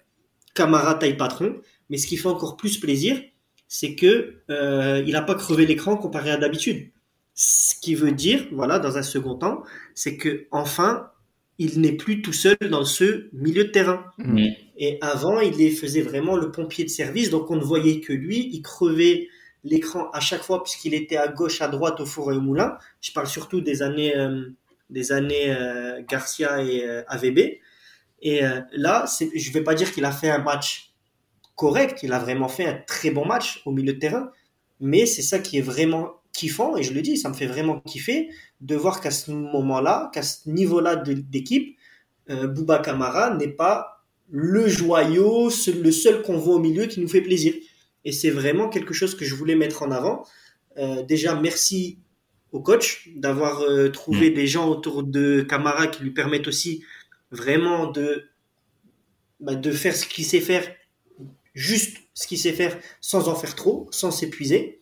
[0.56, 3.22] Camara taille patron, mais ce qui fait encore plus plaisir,
[3.70, 6.90] c'est que euh, il n'a pas crevé l'écran comparé à d'habitude.
[7.36, 9.64] Ce qui veut dire, voilà, dans un second temps,
[9.96, 11.12] c'est que enfin,
[11.60, 14.04] il n'est plus tout seul dans ce milieu de terrain.
[14.18, 14.48] Mm.
[14.78, 18.12] Et avant, il les faisait vraiment le pompier de service, donc on ne voyait que
[18.12, 18.50] lui.
[18.52, 19.30] Il crevait
[19.64, 22.78] l'écran à chaque fois puisqu'il était à gauche, à droite, au four et au moulin.
[23.02, 24.50] Je parle surtout des années, euh,
[24.90, 27.60] des années euh, Garcia et euh, AVB.
[28.22, 30.89] Et euh, là, je ne vais pas dire qu'il a fait un match
[31.60, 34.32] correct, il a vraiment fait un très bon match au milieu de terrain,
[34.80, 37.82] mais c'est ça qui est vraiment kiffant, et je le dis, ça me fait vraiment
[37.82, 38.30] kiffer
[38.62, 41.76] de voir qu'à ce moment-là, qu'à ce niveau-là d'équipe,
[42.30, 47.10] euh, Bouba Kamara n'est pas le joyau, le seul qu'on voit au milieu qui nous
[47.10, 47.54] fait plaisir.
[48.06, 50.24] Et c'est vraiment quelque chose que je voulais mettre en avant.
[50.78, 51.98] Euh, déjà, merci
[52.54, 56.86] au coach d'avoir euh, trouvé des gens autour de Kamara qui lui permettent aussi
[57.32, 58.30] vraiment de,
[59.42, 60.64] bah, de faire ce qu'il sait faire,
[61.54, 64.82] juste ce qu'il sait faire, sans en faire trop, sans s'épuiser.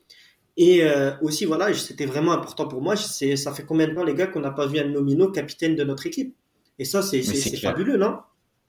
[0.58, 2.95] Et euh, aussi, voilà, c'était vraiment important pour moi.
[2.95, 5.84] Ça fait combien de temps, les gars, qu'on n'a pas vu un nomino capitaine de
[5.84, 6.36] notre équipe?
[6.80, 7.21] Et ça, c'est,
[7.58, 8.17] fabuleux, non?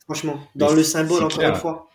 [0.04, 1.50] Franchement, dans Mais le symbole, encore clair.
[1.50, 1.88] une fois.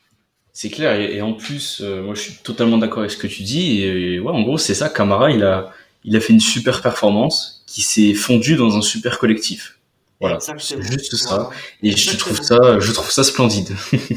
[0.52, 3.26] C'est clair, et, et en plus, euh, moi je suis totalement d'accord avec ce que
[3.26, 3.82] tu dis.
[3.82, 4.90] Et, ouais, en gros, c'est ça.
[4.90, 5.72] Camara, il a,
[6.04, 9.80] il a fait une super performance qui s'est fondue dans un super collectif.
[10.24, 11.50] Voilà, c'est juste ça.
[11.82, 13.70] Et je trouve ça, je trouve ça splendide.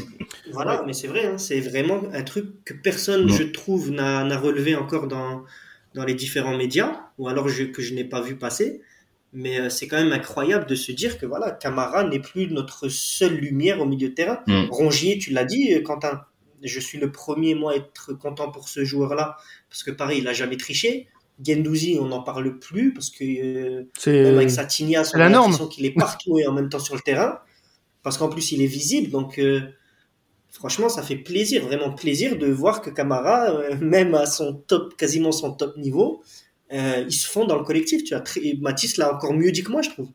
[0.51, 3.33] Voilà, mais c'est vrai, hein, c'est vraiment un truc que personne, Non.
[3.35, 5.43] je trouve, n'a n'a relevé encore dans,
[5.93, 8.81] dans les différents médias, ou alors je- que je n'ai pas vu passer.
[9.33, 12.87] Mais euh, c'est quand même incroyable de se dire que voilà, Camara n'est plus notre
[12.87, 14.39] seule lumière au milieu de terrain.
[14.47, 14.65] Mm.
[14.71, 16.21] Rongier, tu l'as dit, euh, Quentin.
[16.63, 19.35] Je suis le premier, moi, à être content pour ce joueur-là,
[19.69, 21.07] parce que pareil, il a jamais triché.
[21.45, 25.25] Gendouzi, on n'en parle plus, parce que euh, même avec C'est sa tignasse, on la
[25.25, 25.51] a norme.
[25.51, 27.39] l'impression qu'il est partout et en même temps sur le terrain,
[28.03, 29.11] parce qu'en plus, il est visible.
[29.11, 29.61] Donc, euh,
[30.51, 34.95] franchement, ça fait plaisir, vraiment plaisir de voir que Camara, euh, même à son top,
[34.97, 36.23] quasiment son top niveau,
[36.73, 38.03] euh, ils se font dans le collectif.
[38.03, 40.07] Tu vois, Très- Mathis l'a encore mieux dit que moi, je trouve.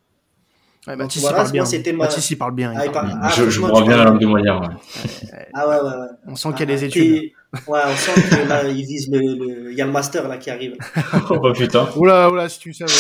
[0.89, 1.65] ouais, Donc Mathis, voilà, il parle moi, bien.
[1.65, 2.73] c'était ma- Mathis, il parle bien.
[2.73, 3.13] il Ah, parle.
[3.23, 4.61] Ah, je, bien la parles- langue de moyen.
[4.61, 5.49] ouais.
[5.55, 6.07] Ah ouais, ouais, ouais.
[6.27, 7.21] On sent qu'il y a des Ah, études.
[7.21, 7.33] t'es-
[7.69, 10.39] Ouais, on sent que là, il vise le, le- Il y a le master là
[10.39, 10.75] qui arrive.
[11.31, 11.87] oh bah putain.
[11.97, 12.93] Oula, oula, si tu savais.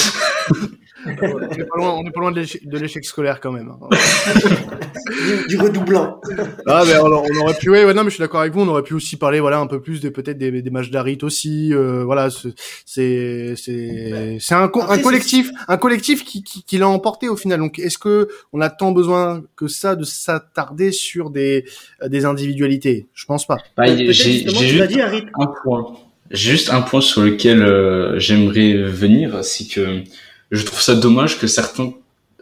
[1.07, 3.73] on est pas loin, on est pas loin de l'échec- de l'échec scolaire quand même.
[4.93, 6.21] Du, du redoublant.
[6.67, 8.61] Ah, mais on, on aurait pu, ouais, ouais, non, mais je suis d'accord avec vous,
[8.61, 11.19] on aurait pu aussi parler, voilà, un peu plus des, peut-être des, des matchs d'Arit
[11.23, 16.79] aussi, euh, voilà, c'est, c'est, c'est, un, co- un collectif, un collectif qui, qui, qui
[16.79, 17.59] l'a emporté au final.
[17.61, 21.65] Donc, est-ce que on a tant besoin que ça de s'attarder sur des,
[22.07, 23.07] des individualités?
[23.15, 23.59] Je pense pas.
[23.77, 25.25] Bah, j'ai juste dit, Harit.
[25.39, 25.97] un point.
[26.31, 30.03] J'ai Juste un point sur lequel euh, j'aimerais venir, c'est que
[30.51, 31.93] je trouve ça dommage que certains,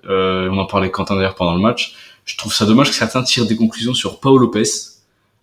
[0.08, 3.22] euh, on en parlait Quentin d'ailleurs pendant le match, je trouve ça dommage que certains
[3.22, 4.62] tirent des conclusions sur Paul Lopez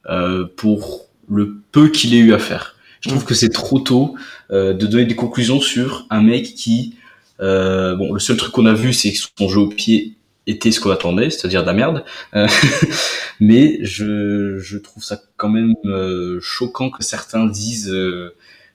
[0.10, 2.76] euh, pour le peu qu'il ait eu à faire.
[3.02, 4.15] Je trouve que c'est trop tôt
[4.52, 6.96] euh, de donner des conclusions sur un mec qui,
[7.41, 10.17] euh, bon, le seul truc qu'on a vu, c'est que son jeu au pied
[10.48, 12.04] était ce qu'on attendait, c'est-à-dire de la merde.
[12.36, 12.48] Euh,
[13.39, 18.34] mais je, je trouve ça quand même euh, choquant que certains disent euh,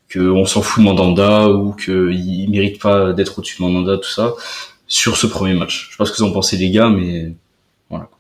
[0.09, 4.11] que on s'en fout de Mandanda ou qu'il mérite pas d'être au-dessus de Mandanda, tout
[4.11, 4.35] ça,
[4.93, 5.87] sur ce premier match.
[5.87, 7.33] Je sais pas ce que vous en pensez les gars, mais
[7.89, 8.11] voilà.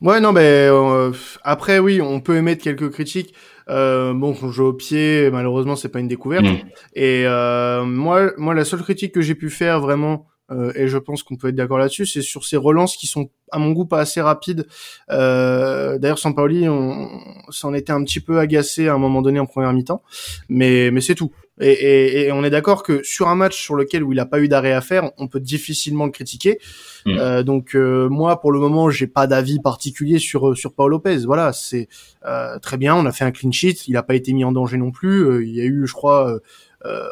[0.00, 1.12] Ouais, non, mais euh,
[1.44, 3.34] après, oui, on peut émettre quelques critiques.
[3.68, 6.44] Euh, bon, son jeu au pied, malheureusement, c'est pas une découverte.
[6.44, 6.56] Mm.
[6.94, 10.98] Et euh, moi, moi, la seule critique que j'ai pu faire vraiment, euh, et je
[10.98, 13.84] pense qu'on peut être d'accord là-dessus, c'est sur ces relances qui sont, à mon goût,
[13.86, 14.66] pas assez rapides.
[15.10, 17.08] Euh, D'ailleurs, Sampaoli, on
[17.50, 20.02] s'en était un petit peu agacé à un moment donné en première mi-temps,
[20.48, 21.32] mais mais c'est tout.
[21.60, 24.26] Et, et, et on est d'accord que sur un match sur lequel où il a
[24.26, 26.60] pas eu d'arrêt à faire, on peut difficilement le critiquer.
[27.04, 27.18] Mm.
[27.18, 31.18] Euh, donc euh, moi, pour le moment, j'ai pas d'avis particulier sur sur Paul Lopez.
[31.26, 31.88] Voilà, c'est
[32.26, 32.94] euh, très bien.
[32.94, 33.88] On a fait un clean sheet.
[33.88, 35.24] Il a pas été mis en danger non plus.
[35.24, 36.40] Euh, il y a eu, je crois, euh, euh,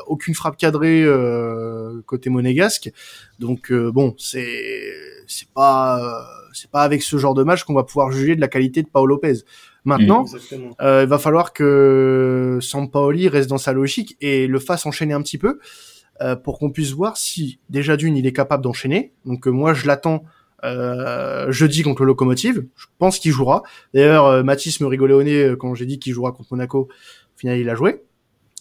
[0.06, 2.90] aucune frappe cadrée euh, côté monégasque.
[3.38, 4.92] Donc euh, bon, c'est
[5.26, 8.40] c'est pas euh, c'est pas avec ce genre de match qu'on va pouvoir juger de
[8.40, 9.38] la qualité de Paul Lopez.
[9.84, 10.74] Maintenant, Exactement.
[10.80, 15.22] euh, il va falloir que Sampaoli reste dans sa logique et le fasse enchaîner un
[15.22, 15.60] petit peu
[16.20, 19.12] euh, pour qu'on puisse voir si déjà d'une il est capable d'enchaîner.
[19.24, 20.24] Donc euh, moi je l'attends
[20.64, 22.66] euh, jeudi contre le Locomotive.
[22.76, 23.62] Je pense qu'il jouera.
[23.94, 26.88] D'ailleurs euh, Mathis me rigolait au nez euh, quand j'ai dit qu'il jouera contre Monaco.
[26.88, 28.02] Au final il a joué.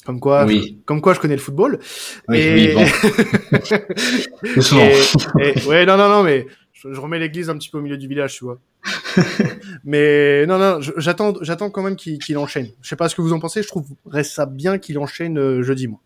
[0.06, 0.78] Comme quoi, Oui.
[0.86, 1.80] comme quoi je connais le football.
[2.28, 2.54] Oui, et...
[2.54, 2.86] oui, bon.
[4.78, 7.82] Et, et- ouais, non, non, non, mais je, je remets l'église un petit peu au
[7.82, 8.60] milieu du village, tu vois.
[9.84, 12.70] mais non, non, j'attends, j'attends quand même qu'il enchaîne.
[12.82, 13.64] Je sais pas ce que vous en pensez.
[13.64, 16.00] Je trouverais ça bien qu'il enchaîne euh, jeudi, moi.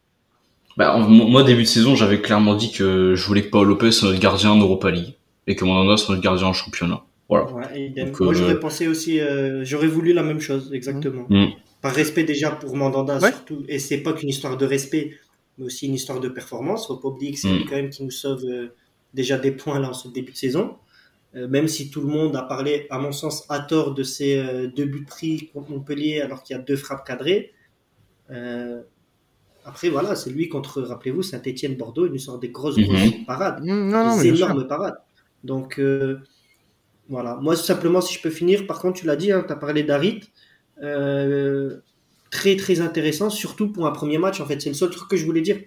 [0.77, 3.91] Bah, en- moi, début de saison, j'avais clairement dit que je voulais que Paul Lopez
[3.91, 5.15] soit notre gardien en Europa League
[5.47, 7.01] et que Mandanda soit notre gardien en championnat.
[7.27, 7.51] Voilà.
[7.51, 8.07] Ouais, idem.
[8.07, 11.25] Donc, Moi, euh, j'aurais pensé aussi, euh, j'aurais voulu la même chose, exactement.
[11.29, 11.47] Mm.
[11.81, 13.31] Par respect déjà pour Mandanda, Ouais.
[13.31, 13.63] surtout.
[13.67, 15.17] Et c'est pas qu'une histoire de respect,
[15.57, 16.87] mais aussi une histoire de performance.
[16.87, 17.57] Faut pas oublier que c'est Mm.
[17.57, 18.67] lui quand même qui nous sauve euh,
[19.13, 20.75] déjà des points là en ce début de saison.
[21.35, 24.37] Euh, même si tout le monde a parlé, à mon sens, à tort de ces
[24.37, 27.53] euh, deux buts pris contre Montpellier alors qu'il y a deux frappes cadrées.
[28.31, 28.81] Euh,
[29.63, 32.85] après, voilà, c'est lui contre, rappelez-vous, Saint-Etienne, Bordeaux, il nous sort des grosses, Mhm.
[32.85, 34.97] grosses parades Mm, non, non, des énormes parades.
[35.43, 36.17] Donc, euh,
[37.07, 37.35] voilà.
[37.41, 40.21] Moi, simplement, si je peux finir, par contre, tu l'as dit, tu as parlé d'Arit.
[40.83, 41.79] Euh,
[42.31, 44.39] très, très intéressant, surtout pour un premier match.
[44.39, 45.59] En fait, c'est le seul truc que je voulais dire.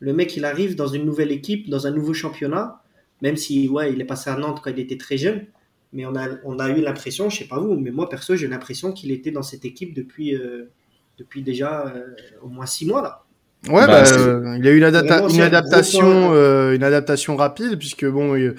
[0.00, 2.82] Le mec, il arrive dans une nouvelle équipe, dans un nouveau championnat,
[3.22, 5.46] même si, ouais, il est passé à Nantes quand il était très jeune.
[5.92, 8.46] Mais on a, on a eu l'impression, je sais pas vous, mais moi, perso, j'ai
[8.46, 10.70] l'impression qu'il était dans cette équipe depuis, euh,
[11.16, 13.24] depuis déjà euh, au moins six mois, là.
[13.66, 17.76] Ouais, Bah, bah, euh, il y a eu une, adapta- adaptation, euh, une adaptation rapide
[17.76, 18.54] puisque bon, il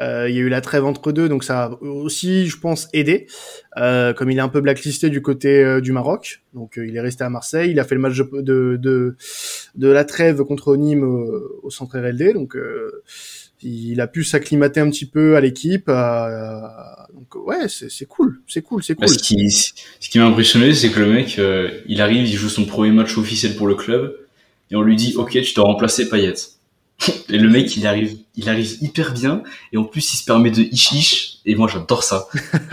[0.00, 2.88] euh, il y a eu la trêve entre deux, donc ça a aussi, je pense,
[2.92, 3.26] aidé.
[3.76, 6.96] Euh, comme il est un peu blacklisté du côté euh, du Maroc, donc euh, il
[6.96, 7.72] est resté à Marseille.
[7.72, 9.16] Il a fait le match de de de,
[9.74, 13.02] de la trêve contre Nîmes euh, au centre RLD, donc euh,
[13.60, 15.88] il a pu s'acclimater un petit peu à l'équipe.
[15.88, 16.60] euh,
[17.12, 19.14] donc ouais, c'est c'est cool, c'est cool, c'est Bah, cool.
[19.14, 22.48] ce qui, ce qui m'a impressionné, c'est que le mec, euh, il arrive, il joue
[22.48, 24.14] son premier match officiel pour le club,
[24.70, 26.34] et on lui dit, ok, tu dois remplacer Payet.
[27.28, 30.50] Et le mec, il arrive, il arrive hyper bien, et en plus, il se permet
[30.50, 32.26] de ish et moi, j'adore ça.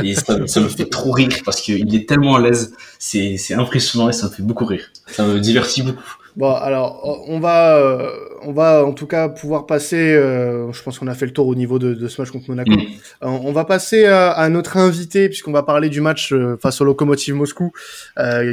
[0.04, 3.54] Et ça, ça me fait trop rire, parce qu'il est tellement à l'aise, c'est, c'est
[3.54, 4.92] impressionnant, et ça me fait beaucoup rire.
[5.08, 6.18] Ça me divertit beaucoup.
[6.36, 8.10] Bon, alors on va, euh,
[8.44, 10.14] on va en tout cas pouvoir passer.
[10.14, 12.50] Euh, je pense qu'on a fait le tour au niveau de, de ce match contre
[12.50, 12.72] Monaco.
[12.72, 12.86] Mm.
[13.22, 16.86] On, va passer à, à, notre invité puisqu'on va parler du match euh, face au
[16.86, 17.72] Lokomotiv Moscou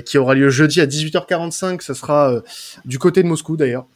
[0.04, 1.80] qui aura lieu jeudi à 18h45.
[1.82, 2.42] Ce sera
[2.84, 3.86] du côté de Moscou d'ailleurs.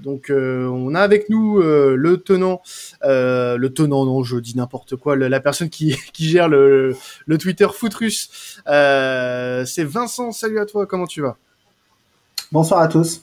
[0.00, 2.62] Donc on a avec nous le tenant,
[3.02, 6.96] le tenant non je dis n'importe quoi, la personne qui, qui gère le,
[7.26, 8.60] le Twitter Footrus.
[8.66, 10.32] c'est Vincent.
[10.32, 11.36] Salut à toi, comment tu vas?
[12.52, 13.22] Bonsoir à tous.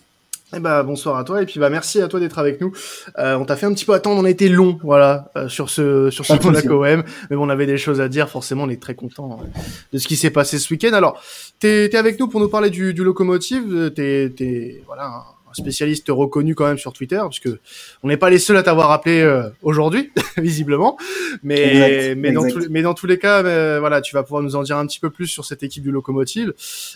[0.55, 2.71] Eh ben, bonsoir à toi et puis bah merci à toi d'être avec nous.
[3.17, 5.69] Euh, on t'a fait un petit peu attendre, on a été long, voilà, euh, sur
[5.69, 8.29] ce sur ce Monaco OM, mais bon, on avait des choses à dire.
[8.29, 9.45] Forcément, on est très content euh,
[9.91, 10.93] de ce qui s'est passé ce week-end.
[10.93, 11.21] Alors,
[11.59, 13.91] t'es es avec nous pour nous parler du, du locomotive.
[13.93, 15.25] T'es t'es voilà
[15.57, 17.59] spécialiste reconnu quand même sur Twitter, parce que
[18.03, 19.25] on n'est pas les seuls à t'avoir appelé
[19.61, 20.97] aujourd'hui, visiblement.
[21.43, 23.41] Mais mais dans tous mais dans tous les cas,
[23.79, 25.91] voilà, tu vas pouvoir nous en dire un petit peu plus sur cette équipe du
[25.91, 26.53] locomotive.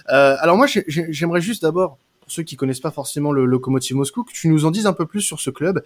[0.07, 1.97] alors moi, j'aimerais juste d'abord
[2.31, 5.05] ceux qui connaissent pas forcément le Lokomotiv Moscou, que tu nous en dises un peu
[5.05, 5.83] plus sur ce club,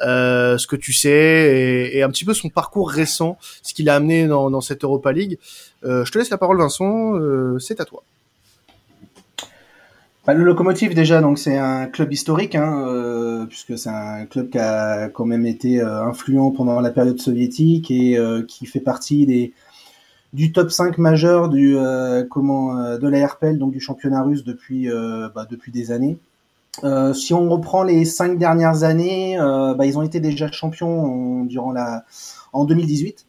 [0.00, 3.94] euh, ce que tu sais et, un petit peu son parcours récent, ce qu'il a
[3.94, 5.38] amené dans, cette Europa League.
[5.84, 7.16] Euh, je te laisse la parole, Vincent.
[7.16, 8.02] Euh, c'est à toi.
[10.26, 14.58] Bah, le Lokomotiv déjà, donc c'est un club historique, hein, puisque c'est un club qui
[14.58, 19.52] a quand même été influent pendant la période soviétique et qui fait partie des
[20.36, 24.44] du top 5 majeur du euh, comment euh, de la RPL donc du championnat russe
[24.44, 26.18] depuis euh, bah, depuis des années.
[27.14, 32.04] si on reprend les cinq dernières années, bah, ils ont été déjà champions durant la
[32.52, 33.24] en 2018.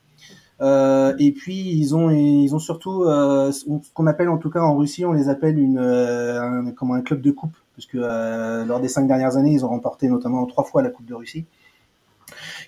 [0.61, 5.05] Et puis ils ont ils ont surtout ce qu'on appelle en tout cas en Russie
[5.05, 9.07] on les appelle une un, comment un club de coupe parce que lors des cinq
[9.07, 11.45] dernières années ils ont remporté notamment trois fois la coupe de Russie.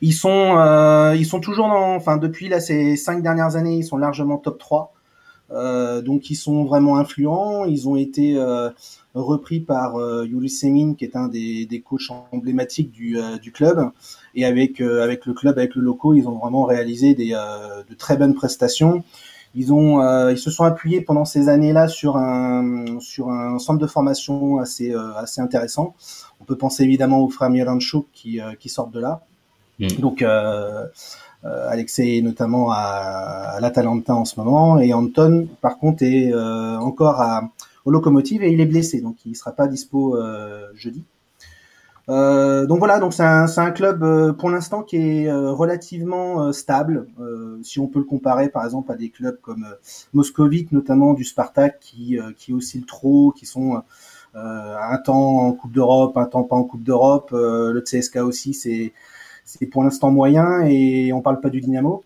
[0.02, 3.84] Ils sont, euh, ils sont toujours dans, enfin depuis là ces cinq dernières années, ils
[3.84, 4.94] sont largement top 3.
[5.52, 7.66] Euh, donc ils sont vraiment influents.
[7.66, 8.70] Ils ont été euh,
[9.14, 13.52] repris par euh, Yuri Semin, qui est un des, des coachs emblématiques du, euh, du
[13.52, 13.90] club.
[14.36, 17.94] Et avec euh, avec le club, avec le loco, ils ont vraiment réalisé des, de
[17.96, 19.04] très bonnes prestations.
[19.56, 23.88] Ils ont, ils se sont appuyés pendant ces années-là sur un sur un centre de
[23.88, 25.96] formation assez assez intéressant.
[26.40, 29.24] On peut penser évidemment aux frères Miranchuk qui qui sortent de là.
[29.80, 29.88] Mm.
[30.00, 30.88] Donc euh, euh,
[31.44, 36.78] Alexei est notamment à, à l'Atalanta en ce moment et Anton par contre est euh,
[36.78, 37.50] encore à,
[37.86, 40.18] au locomotive et il est blessé donc il sera pas dispo
[40.74, 41.04] jeudi.
[42.10, 46.52] Euh, donc voilà, donc c'est un, un, club euh, pour l'instant qui est euh, relativement
[46.52, 47.08] stable.
[47.62, 49.66] si on peut le comparer par exemple à des clubs comme
[50.14, 53.82] Moscovite, notamment du Spartak, qui, qui oscillent trop, qui sont
[54.34, 57.30] un temps en Coupe d'Europe, un temps pas en Coupe d'Europe.
[57.32, 58.94] le CSK aussi, c'est
[59.50, 62.04] c'est pour l'instant moyen et on parle pas du Dynamo.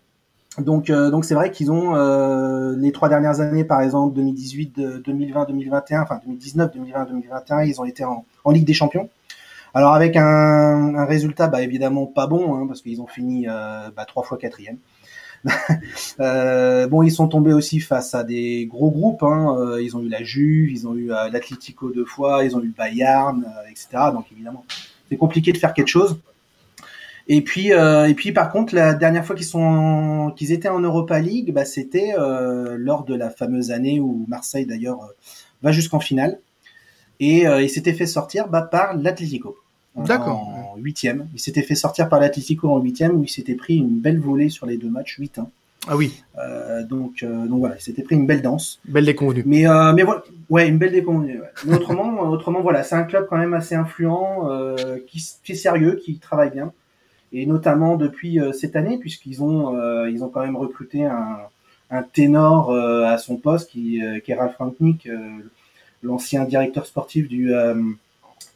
[0.58, 5.02] Donc euh, donc c'est vrai qu'ils ont euh, les trois dernières années par exemple 2018,
[5.04, 9.10] 2020, 2021, enfin 2019, 2020, 2021, ils ont été en, Ligue des Champions.
[9.74, 14.06] Alors avec un, résultat bah, évidemment pas bon hein, parce qu'ils ont fini euh, bah,
[14.06, 14.78] trois fois quatrième.
[16.88, 19.22] bon, ils sont tombés aussi face à des gros groupes.
[19.22, 19.76] Hein.
[19.82, 22.72] Ils ont eu la Juve, ils ont eu l'Atlético deux fois, ils ont eu le
[22.72, 23.88] Bayern, etc.
[24.14, 24.64] Donc évidemment,
[25.10, 26.18] c'est compliqué de faire quelque chose.
[27.26, 30.80] Et puis, euh, et puis par contre, la dernière fois qu'ils sont, qu'ils étaient en
[30.80, 35.14] Europa League, bah, c'était euh, lors de la fameuse année où Marseille d'ailleurs euh,
[35.62, 36.38] va jusqu'en finale,
[37.20, 39.56] et euh, il s'était fait sortir bah, par l'Atlético.
[39.96, 40.48] D'accord.
[40.48, 44.00] En huitième, il s'était fait sortir par l'Atlético en huitième où il s'était pris une
[44.00, 45.46] belle volée sur les deux matchs, 8-1.
[45.86, 46.22] Ah oui.
[46.38, 48.80] Euh, donc, euh, donc voilà, il s'était pris une belle danse.
[48.86, 49.44] Belle déconvenue.
[49.46, 51.40] Mais, euh, mais voilà, ouais, une belle déconvenue.
[51.40, 51.50] Ouais.
[51.66, 54.48] Mais autrement, autrement, voilà, c'est un club quand même assez influent,
[55.06, 56.72] qui, qui, est sérieux, qui travaille bien
[57.34, 61.38] et notamment depuis euh, cette année puisqu'ils ont euh, ils ont quand même recruté un,
[61.90, 65.08] un ténor euh, à son poste qui, qui est Ralf Rangnick,
[66.02, 67.52] l'ancien directeur sportif du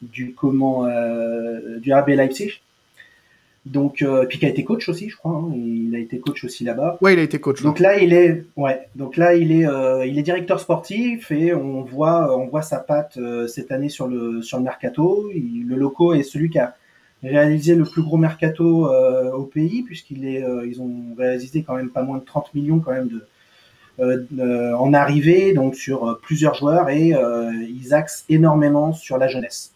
[0.01, 0.87] du comment
[1.79, 2.61] du RB Leipzig.
[3.67, 5.33] Donc, euh, puis qui a été coach aussi, je crois.
[5.33, 6.97] Hein, il a été coach aussi là-bas.
[7.03, 7.63] Ouais, il a été coach.
[7.63, 8.89] Donc là, il est, ouais.
[8.97, 12.79] Donc là, il est, euh, il est directeur sportif et on voit, on voit sa
[12.79, 15.31] patte cette année sur le sur le mercato.
[15.35, 16.75] Il, le loco est celui qui a
[17.23, 21.75] réalisé le plus gros mercato euh, au pays puisqu'il est euh, ils ont réalisé quand
[21.75, 23.27] même pas moins de 30 millions quand même de
[24.01, 27.15] euh, en arrivée donc sur plusieurs joueurs et
[27.69, 29.73] ils axent énormément sur la jeunesse.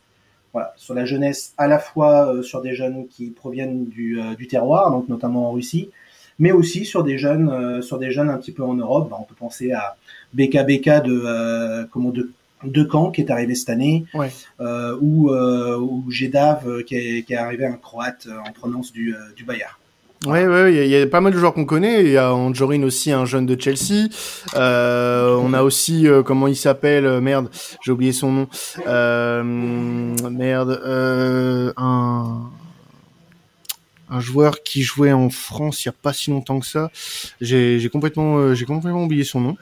[0.53, 4.91] Voilà, sur la jeunesse à la fois sur des jeunes qui proviennent du, du terroir
[4.91, 5.91] donc notamment en Russie
[6.39, 9.25] mais aussi sur des jeunes sur des jeunes un petit peu en Europe, bah, on
[9.25, 9.97] peut penser à
[10.35, 12.31] BKBK de comment de
[12.65, 14.31] de Caen qui est arrivé cette année, ouais.
[14.61, 18.93] euh, ou, euh, ou Gedav euh, qui est, qui est arrivé un croate en provenance
[18.93, 19.79] du, du Bayard.
[20.25, 22.05] Ouais, ouais, il y, a pas mal de joueurs qu'on connaît.
[22.05, 24.09] Il y a Anjorin aussi, un jeune de Chelsea.
[24.55, 27.51] Euh, on a aussi, euh, comment il s'appelle euh, Merde,
[27.85, 28.49] j'ai oublié son nom.
[28.87, 30.81] Euh, merde,
[31.77, 32.43] un
[34.15, 36.91] un joueur qui jouait en France il y a pas si longtemps que ça.
[37.41, 39.57] J'ai complètement, j'ai complètement oublié son nom.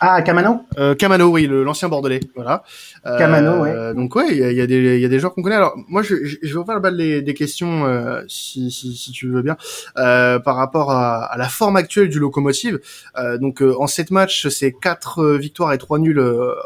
[0.00, 2.64] Ah, Camano euh, Camano, oui, l'ancien Bordelais, voilà.
[3.06, 3.94] Euh, Camano, ouais.
[3.94, 5.56] Donc ouais, il y a, y, a des, y a des joueurs qu'on connaît.
[5.56, 9.12] Alors moi, je, je, vais refaire le bal des, des questions, euh, si, si, si,
[9.12, 9.56] tu veux bien,
[9.98, 12.80] euh, par rapport à, à, la forme actuelle du Locomotive.
[13.16, 16.22] Euh, donc en sept matchs, c'est quatre victoires et trois nuls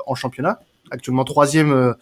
[0.07, 0.61] en championnat
[0.93, 1.95] actuellement troisième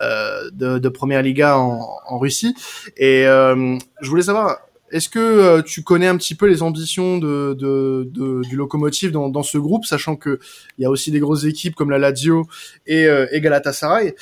[0.00, 2.54] de, de première Liga en, en Russie.
[2.96, 4.58] Et je voulais savoir,
[4.90, 9.12] est-ce que euh, tu connais un petit peu les ambitions de, de, de du locomotive
[9.12, 10.40] dans, dans, ce groupe, sachant que
[10.78, 12.46] il y a aussi des grosses équipes comme la Lazio
[12.86, 14.14] et, euh, et Galatasaray.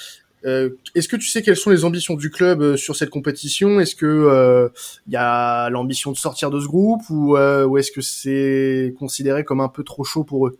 [0.44, 3.80] Euh, est-ce que tu sais quelles sont les ambitions du club euh, sur cette compétition?
[3.80, 4.70] Est-ce que
[5.06, 9.44] il y a l'ambition de sortir de ce groupe ou, ou est-ce que c'est considéré
[9.44, 10.58] comme un peu trop chaud pour eux?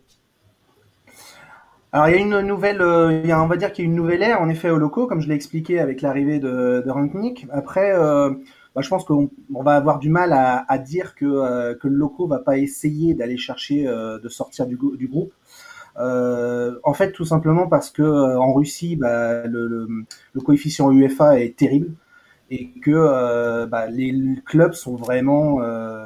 [1.91, 2.83] Alors il y a une nouvelle,
[3.23, 4.77] il y a, on va dire qu'il y a une nouvelle ère en effet au
[4.77, 7.51] loco, comme je l'ai expliqué avec l'arrivée de, de.
[7.51, 7.93] Après,
[8.75, 11.95] bah, je pense qu'on va avoir du mal à, à dire que, euh, que le
[11.95, 15.33] loco va pas essayer d'aller chercher euh, de sortir du, du groupe.
[15.97, 19.87] Euh, en fait, tout simplement parce que en Russie, bah, le, le,
[20.33, 21.91] le, coefficient UEFA est terrible
[22.51, 24.13] et que bah, les
[24.45, 25.55] clubs sont vraiment,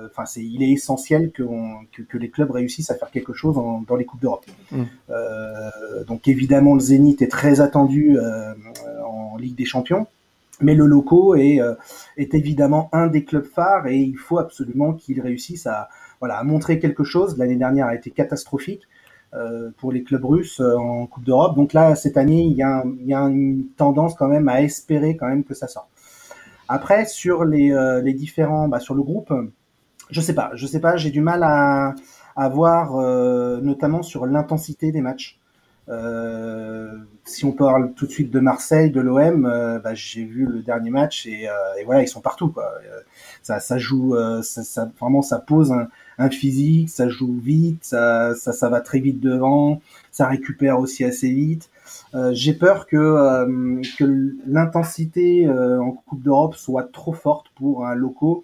[0.06, 1.44] enfin, c'est, il est essentiel que,
[1.92, 4.46] que, que, les clubs réussissent à faire quelque chose en, dans les coupes d'Europe.
[4.72, 4.84] Mmh.
[6.08, 8.18] donc évidemment, le Zénith est très attendu
[9.06, 10.08] en Ligue des Champions.
[10.62, 11.74] Mais le loco est, euh,
[12.18, 15.90] est évidemment un des clubs phares et il faut absolument qu'il réussisse à,
[16.20, 17.38] voilà, à montrer quelque chose.
[17.38, 18.84] L'année dernière a été catastrophique
[19.34, 21.56] euh, pour les clubs russes euh, en Coupe d'Europe.
[21.56, 24.62] Donc là, cette année, il y, a il y a une tendance quand même à
[24.62, 25.90] espérer quand même que ça sorte.
[26.70, 29.34] Après, sur les, les différents, bah, sur le groupe,
[30.10, 31.94] je sais pas, je sais pas, j'ai du mal à,
[32.38, 32.96] à voir,
[33.62, 35.40] notamment sur l'intensité des matchs.
[35.90, 40.46] Euh, si on parle tout de suite de Marseille, de l'OM, euh, bah, j'ai vu
[40.46, 42.50] le dernier match et, euh, et, voilà, ils sont partout.
[42.50, 42.72] Quoi.
[43.42, 48.34] Ça, ça joue, ça, ça, vraiment, ça pose un, un, physique, ça joue vite, ça,
[48.36, 51.70] ça, ça va très vite devant, ça récupère aussi assez vite.
[52.32, 58.44] j'ai peur que, que l'intensité en Coupe d'Europe soit trop forte pour un loco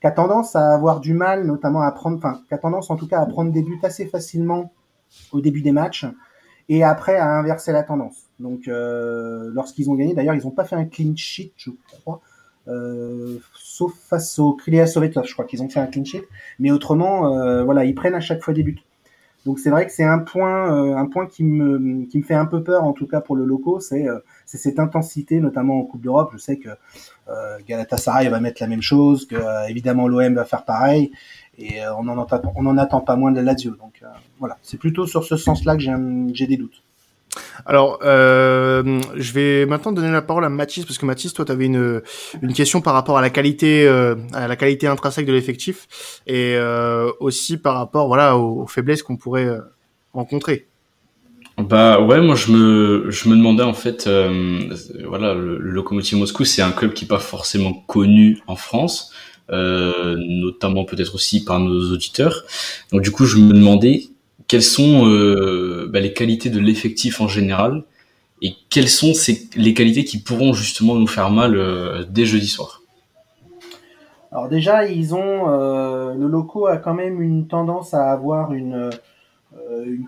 [0.00, 2.96] qui a tendance à avoir du mal, notamment à prendre, enfin, qui a tendance en
[2.96, 4.72] tout cas à prendre des buts assez facilement
[5.32, 6.06] au début des matchs
[6.68, 8.28] et après à inverser la tendance.
[8.40, 12.20] Donc euh, lorsqu'ils ont gagné, d'ailleurs ils n'ont pas fait un clean sheet, je crois,
[12.68, 16.24] euh, sauf face au Krylia Sovetov, je crois qu'ils ont fait un clean sheet,
[16.58, 18.82] mais autrement, euh, voilà, ils prennent à chaque fois des buts.
[19.48, 22.92] Donc c'est vrai que c'est un point, euh, qui me, fait un peu peur en
[22.92, 26.28] tout cas pour le loco, c'est euh, cette intensité, notamment en Coupe d'Europe.
[26.34, 26.68] Je sais que
[27.30, 29.36] euh, Galatasaray va mettre la même chose, que
[29.70, 31.12] évidemment l'OM va faire pareil,
[31.56, 33.70] et on en attend, pas moins de la Lazio.
[33.76, 34.02] Donc
[34.38, 35.82] voilà, c'est plutôt sur ce sens-là que
[36.34, 36.82] j'ai des doutes.
[37.66, 41.52] Alors, euh, je vais maintenant donner la parole à Mathis parce que Mathis, toi, tu
[41.52, 42.02] avais une,
[42.42, 45.86] une question par rapport à la qualité, euh, à la qualité intrinsèque de l'effectif
[46.26, 49.60] et euh, aussi par rapport, voilà, aux, faiblesses qu'on pourrait euh,
[50.12, 50.66] rencontrer.
[51.58, 54.60] Bah ouais, moi je me je me demandais en fait, euh,
[55.04, 59.12] voilà, le, le Lokomotiv Moscou, c'est un club qui est pas forcément connu en France.
[59.50, 62.44] Euh, notamment peut-être aussi par nos auditeurs.
[62.92, 64.08] Donc du coup, je me demandais
[64.48, 67.84] quelles sont euh, bah, les qualités de l'effectif en général
[68.40, 72.48] et quelles sont ces, les qualités qui pourront justement nous faire mal euh, dès jeudi
[72.48, 72.82] soir?
[74.32, 78.90] Alors déjà, ils ont euh, le loco a quand même une tendance à avoir une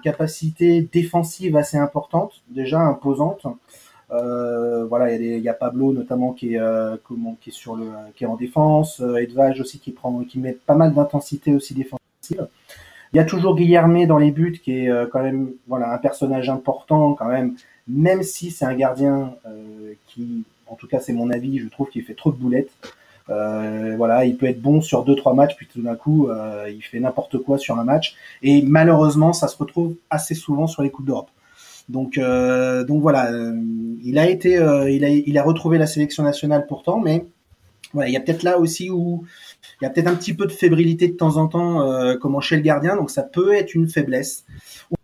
[0.02, 3.46] capacité défensive assez importante, déjà imposante.
[4.08, 6.60] Voilà, il y, a Pablo notamment qui est,
[7.40, 10.74] qui est sur le, qui est en défense, Edvage aussi qui prend, qui met pas
[10.74, 12.46] mal d'intensité aussi défensive.
[13.12, 15.98] Il y a toujours Guillermé dans les buts qui est euh, quand même, voilà, un
[15.98, 17.56] personnage important quand même,
[17.88, 21.88] même si c'est un gardien euh, qui, en tout cas c'est mon avis, je trouve
[21.88, 22.70] qu'il fait trop de boulettes.
[23.28, 26.28] Euh, voilà, il peut être bon sur deux trois matchs, puis tout d'un coup,
[26.68, 28.16] il fait n'importe quoi sur un match.
[28.42, 31.30] Et malheureusement, ça se retrouve assez souvent sur les coupes d'Europe.
[31.88, 33.30] Donc, donc voilà,
[34.02, 37.24] il a été, il a, il a retrouvé la sélection nationale pourtant, mais
[37.92, 39.24] voilà, il y a peut-être là aussi où
[39.80, 42.40] il y a peut-être un petit peu de fébrilité de temps en temps, euh, comme
[42.40, 44.44] chez le gardien, donc ça peut être une faiblesse.
[44.90, 44.96] Ou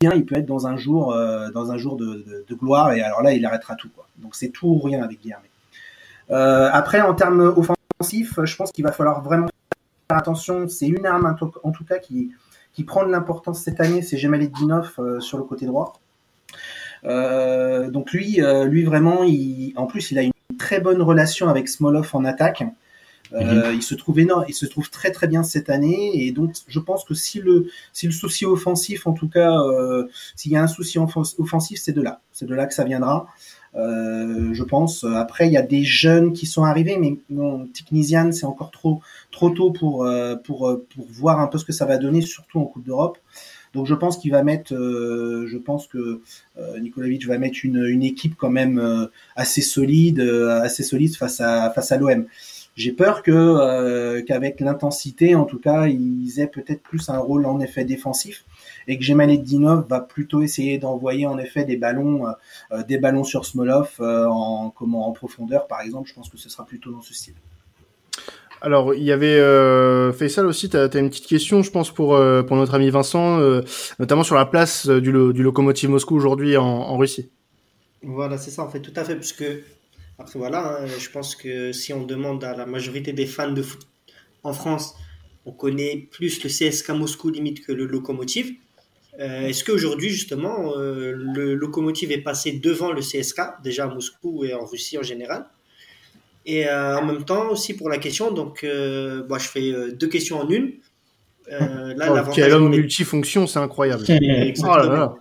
[0.00, 3.22] bien il peut être dans un jour, euh, dans un jour de, gloire, et alors
[3.22, 3.90] là, il arrêtera tout.
[4.18, 5.44] Donc c'est tout ou rien avec Guillermo.
[6.30, 9.48] Euh, après, en termes offensifs, je pense qu'il va falloir vraiment
[10.08, 10.68] faire attention.
[10.68, 12.32] C'est une arme en tout cas qui
[12.86, 15.94] prend de l'importance cette année, c'est Gemalidinov euh, sur le côté droit.
[17.04, 19.20] Euh, donc lui, lui vraiment,
[19.76, 22.64] en plus, il a une très bonne relation avec Smolov en attaque.
[23.32, 26.52] Euh, il se trouve énorme, il se trouve très très bien cette année et donc
[26.68, 30.56] je pense que si le si le souci offensif en tout cas euh, s'il y
[30.56, 33.26] a un souci offensif c'est de là, c'est de là que ça viendra.
[33.76, 35.04] Euh, je pense.
[35.04, 39.00] Après, il y a des jeunes qui sont arrivés, mais non, Technisian, c'est encore trop
[39.32, 42.60] trop tôt pour, euh, pour pour voir un peu ce que ça va donner, surtout
[42.60, 43.18] en Coupe d'Europe.
[43.74, 46.20] Donc je pense qu'il va mettre, euh, je pense que
[46.58, 49.06] euh, Nikolovic va mettre une, équipe quand même euh,
[49.36, 52.26] assez solide, assez solide face à face à l'OM.
[52.76, 57.60] J'ai peur que qu'avec l'intensité, en tout cas, ils aient peut-être plus un rôle en
[57.60, 58.44] effet défensif
[58.88, 62.26] et que Dinov va plutôt essayer d'envoyer en effet des ballons,
[62.88, 66.08] des ballons sur Smolov en comment en profondeur par exemple.
[66.08, 67.34] Je pense que ce sera plutôt dans ce style.
[68.64, 72.16] Alors, il y avait euh, Faisal aussi, tu as, une petite question, je pense, pour,
[72.16, 73.60] euh, notre ami Vincent, euh,
[73.98, 77.28] notamment sur la place du, du locomotive Moscou aujourd'hui en, Russie.
[78.02, 79.44] Voilà, c'est ça, en fait, tout à fait, puisque,
[80.18, 83.60] après, voilà, hein, je pense que si on demande à la majorité des fans de
[83.60, 83.86] foot
[84.44, 84.94] en France,
[85.44, 88.50] on connaît plus le CSK Moscou limite que le locomotive.
[89.18, 94.64] Est-ce qu'aujourd'hui, justement, le locomotive est passé devant le CSK, déjà à Moscou et en
[94.64, 95.46] Russie en général?
[96.46, 99.92] Et euh, en même temps aussi pour la question, donc euh, bon, je fais euh,
[99.92, 100.72] deux questions en une.
[101.52, 104.04] Euh, là, oh, quel homme multifonction, c'est incroyable.
[104.08, 105.14] oh là là.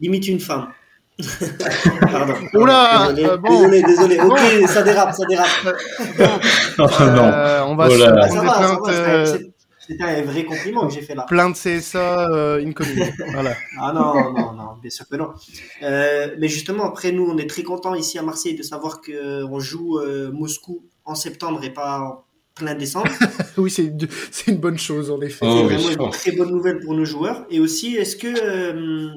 [0.00, 0.68] Limite une femme.
[2.00, 2.34] Pardon.
[2.54, 3.50] Oula, désolé, euh, bon.
[3.50, 4.20] désolé, désolé.
[4.20, 4.66] Ok, bon.
[4.66, 5.48] ça dérape, ça dérape.
[6.76, 6.88] Bon.
[7.00, 9.38] Euh, on va oh se ça, ça, va, ça va,
[9.86, 11.24] c'était un vrai compliment que j'ai fait là.
[11.28, 12.72] Plein de CSA euh,
[13.32, 13.54] voilà.
[13.78, 15.30] Ah non, non, non, bien sûr que non.
[15.82, 19.60] Euh, mais justement, après, nous, on est très contents ici à Marseille de savoir qu'on
[19.60, 22.24] joue euh, Moscou en septembre et pas en
[22.54, 23.10] plein décembre.
[23.58, 23.92] oui, c'est
[24.46, 25.44] une bonne chose, en effet.
[25.46, 27.46] Oh, c'est vraiment une très bonne nouvelle pour nos joueurs.
[27.50, 29.10] Et aussi, est-ce que euh,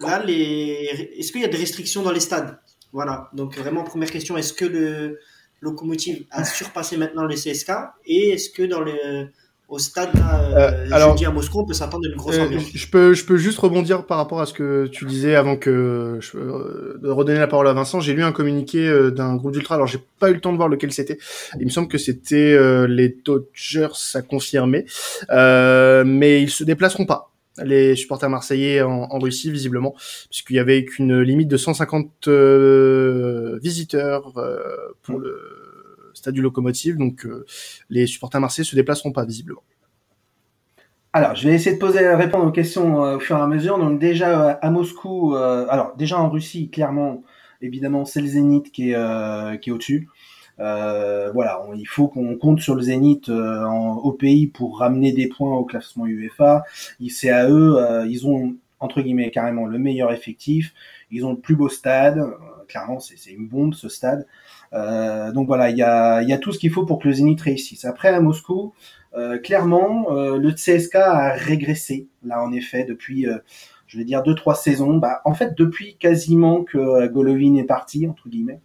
[0.00, 1.14] là, les...
[1.18, 2.58] est-ce qu'il y a des restrictions dans les stades?
[2.92, 3.30] Voilà.
[3.32, 5.18] Donc, vraiment, première question, est-ce que le
[5.60, 7.70] locomotive a surpassé maintenant le CSK
[8.04, 9.28] Et est-ce que dans le
[9.72, 12.44] au stade euh, euh, alors, jeudi à Moscou, on peut s'attendre à une grosse euh,
[12.44, 12.64] ambiance.
[12.74, 16.18] Je peux, je peux juste rebondir par rapport à ce que tu disais avant que
[16.20, 17.98] je euh, de redonner la parole à Vincent.
[17.98, 19.76] J'ai lu un communiqué euh, d'un groupe d'ultra.
[19.76, 21.16] Alors j'ai pas eu le temps de voir lequel c'était.
[21.58, 22.54] Il me semble que c'était
[22.86, 24.84] les Dodgers à confirmer,
[25.30, 27.30] mais ils se déplaceront pas
[27.62, 29.94] les supporters marseillais en, en Russie visiblement
[30.30, 32.28] puisqu'il y avait qu'une limite de 150
[33.62, 34.32] visiteurs
[35.02, 35.61] pour le
[36.14, 37.44] stade du Locomotive, donc euh,
[37.90, 39.62] les supporters marseillais se déplaceront pas visiblement.
[41.12, 43.78] Alors, je vais essayer de poser répondre aux questions euh, au fur et à mesure.
[43.78, 47.22] Donc déjà euh, à Moscou, alors déjà en Russie, clairement,
[47.60, 50.08] évidemment, c'est le Zénith qui est qui est au-dessus.
[50.58, 55.64] voilà, il faut qu'on compte sur le Zénith au pays pour ramener des points au
[55.64, 56.64] classement UEFA.
[57.10, 60.72] C'est à eux, ils ont entre guillemets carrément le meilleur effectif.
[61.10, 62.20] Ils ont le plus beau stade.
[62.68, 64.26] clairement, c'est une bombe ce stade.
[64.74, 67.14] Euh, donc voilà, il y a, y a tout ce qu'il faut pour que le
[67.14, 67.84] Zénith réussisse.
[67.84, 68.72] Après à Moscou,
[69.14, 73.26] euh, clairement, euh, le CSK a régressé là en effet depuis,
[73.86, 74.96] je vais dire deux trois saisons.
[74.96, 78.60] Bah en fait depuis quasiment que Golovin est parti entre guillemets.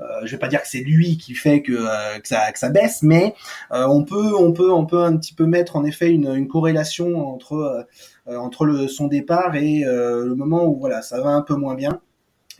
[0.00, 1.72] Euh, je vais pas dire que c'est lui qui fait que,
[2.20, 3.34] que, ça, que ça baisse, mais
[3.70, 7.28] on peut on peut on peut un petit peu mettre en effet une, une corrélation
[7.28, 7.86] entre
[8.26, 12.00] entre le, son départ et le moment où voilà ça va un peu moins bien.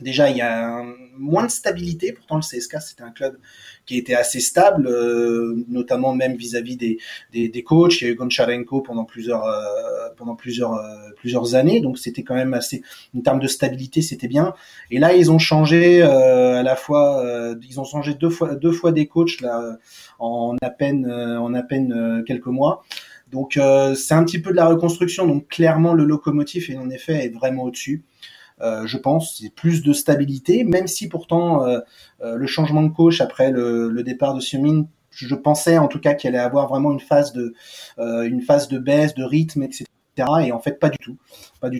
[0.01, 0.83] Déjà, il y a
[1.17, 2.11] moins de stabilité.
[2.11, 3.37] Pourtant, le CSK, c'était un club
[3.85, 6.97] qui était assez stable, euh, notamment même vis-à-vis des,
[7.31, 8.01] des, des, coachs.
[8.01, 11.81] Il y a eu Goncharenko pendant plusieurs, euh, pendant plusieurs, euh, plusieurs années.
[11.81, 12.83] Donc, c'était quand même assez,
[13.17, 14.53] en termes de stabilité, c'était bien.
[14.89, 18.55] Et là, ils ont changé euh, à la fois, euh, ils ont changé deux fois,
[18.55, 19.77] deux fois des coachs là,
[20.19, 22.83] en à peine, en à peine quelques mois.
[23.31, 25.25] Donc, c'est un petit peu de la reconstruction.
[25.25, 28.03] Donc, clairement, le locomotive, en effet, est vraiment au-dessus.
[28.61, 31.79] Euh, je pense, c'est plus de stabilité, même si pourtant euh,
[32.21, 36.13] euh, le changement de coach après le, départ de Xiaomin, je pensais en tout cas
[36.13, 37.53] qu'il allait avoir vraiment une phase de
[37.97, 39.85] de baisse, de rythme, etc.
[40.45, 40.97] Et en fait, pas du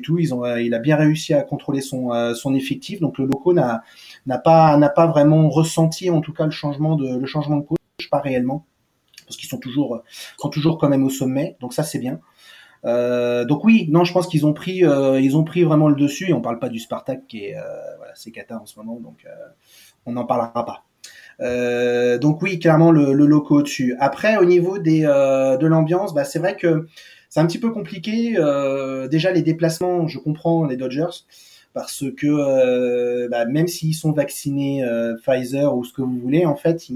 [0.01, 3.83] tout, il a bien réussi à contrôler son effectif, donc le loco n'a
[4.39, 8.65] pas vraiment ressenti en tout cas le changement de le coach, pas réellement,
[9.25, 10.01] parce qu'ils sont toujours
[10.37, 11.55] sont toujours quand même au sommet.
[11.61, 12.19] Donc ça c'est bien.
[12.85, 15.95] Euh, donc oui, non, je pense qu'ils ont pris, euh, ils ont pris vraiment le
[15.95, 16.29] dessus.
[16.29, 17.61] Et on parle pas du Spartak qui est, euh,
[17.97, 19.25] voilà, c'est Kata en ce moment, donc
[20.05, 20.83] on n'en parlera pas.
[22.19, 23.95] donc oui, clairement le, le loco au-dessus.
[23.99, 26.87] Après, au niveau des, de l'ambiance, bah, c'est vrai que
[27.29, 28.33] c'est un petit peu compliqué.
[29.09, 31.25] déjà les déplacements, je comprends les Dodgers
[31.73, 34.83] parce que bah, même s'ils sont vaccinés
[35.23, 36.87] Pfizer ou ce que vous voulez, en fait,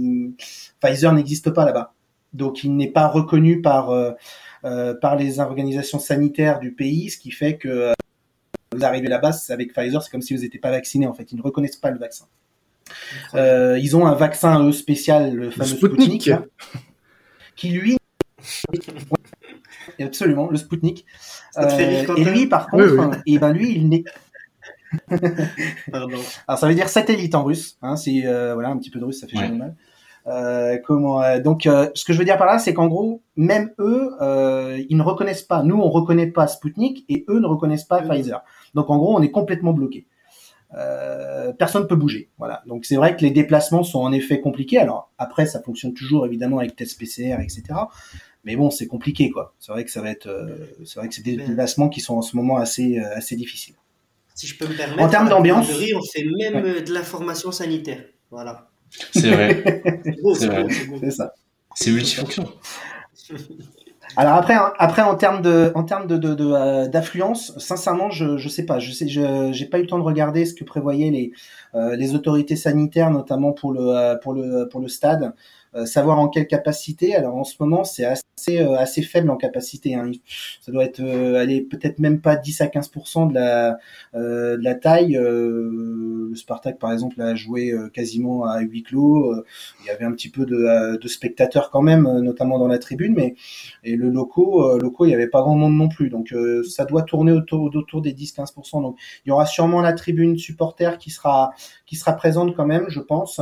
[0.81, 1.93] Pfizer n'existe pas là-bas.
[2.35, 4.11] Donc il n'est pas reconnu par euh,
[5.01, 7.93] par les organisations sanitaires du pays, ce qui fait que euh,
[8.71, 11.31] vous arrivez là-bas avec Pfizer, c'est comme si vous n'étiez pas vacciné en fait.
[11.31, 12.25] Ils ne reconnaissent pas le vaccin.
[13.35, 16.31] Euh, ils ont un vaccin eux spécial, le fameux Sputnik.
[17.55, 17.97] qui lui
[19.99, 21.05] absolument le Spoutnik.
[21.57, 24.03] et lui, par contre, et ben lui, il n'est.
[25.91, 26.09] Alors
[26.57, 27.77] ça veut dire satellite en russe.
[27.81, 28.21] Hein, c'est
[28.53, 29.75] voilà un petit peu de russe, ça fait jamais mal.
[30.27, 33.21] Euh, comment euh, donc euh, ce que je veux dire par là c'est qu'en gros
[33.35, 34.09] même eux
[34.89, 35.61] ils ne reconnaissent pas.
[35.63, 38.43] Nous on reconnaît pas Sputnik et eux ne reconnaissent pas Pfizer.
[38.73, 40.07] Donc en gros on est complètement bloqué.
[41.57, 42.29] Personne ne peut bouger.
[42.37, 42.63] Voilà.
[42.65, 44.79] Donc c'est vrai que les déplacements sont en effet compliqués.
[44.79, 47.79] Alors après ça fonctionne toujours évidemment avec test PCR etc
[48.43, 49.53] mais bon c'est compliqué quoi.
[49.59, 50.29] C'est vrai que ça va être
[50.85, 53.75] c'est vrai que c'est des déplacements qui sont en ce moment assez assez difficiles.
[54.33, 58.03] Si je peux me permettre en termes d'ambiance on fait même de l'information sanitaire.
[58.31, 58.69] Voilà
[59.11, 59.81] c'est vrai.
[61.01, 61.33] c'est ça.
[61.75, 62.47] C'est multifonction.
[64.17, 68.65] Alors après, après en termes de, en termes de, de, d'affluence, sincèrement, je, je sais
[68.65, 71.31] pas, je sais, je, j'ai pas eu le temps de regarder ce que prévoyaient les,
[71.73, 75.33] euh, les autorités sanitaires, notamment pour le, euh, pour le, pour le stade.
[75.75, 77.15] Euh, savoir en quelle capacité.
[77.15, 79.93] Alors en ce moment, c'est assez euh, assez faible en capacité.
[79.95, 80.11] Hein.
[80.61, 83.77] Ça doit être euh, aller peut-être même pas 10 à 15% de la
[84.13, 85.13] de la taille.
[85.19, 89.35] le Spartak par exemple a joué quasiment à huis clos.
[89.81, 93.13] il y avait un petit peu de, de spectateurs quand même, notamment dans la tribune,
[93.15, 93.35] mais
[93.83, 96.09] et le loco locaux il y avait pas grand monde non plus.
[96.09, 96.33] Donc
[96.69, 100.97] ça doit tourner autour autour des 10-15 Donc il y aura sûrement la tribune supporter
[100.97, 101.51] qui sera
[101.85, 103.41] qui sera présente quand même, je pense.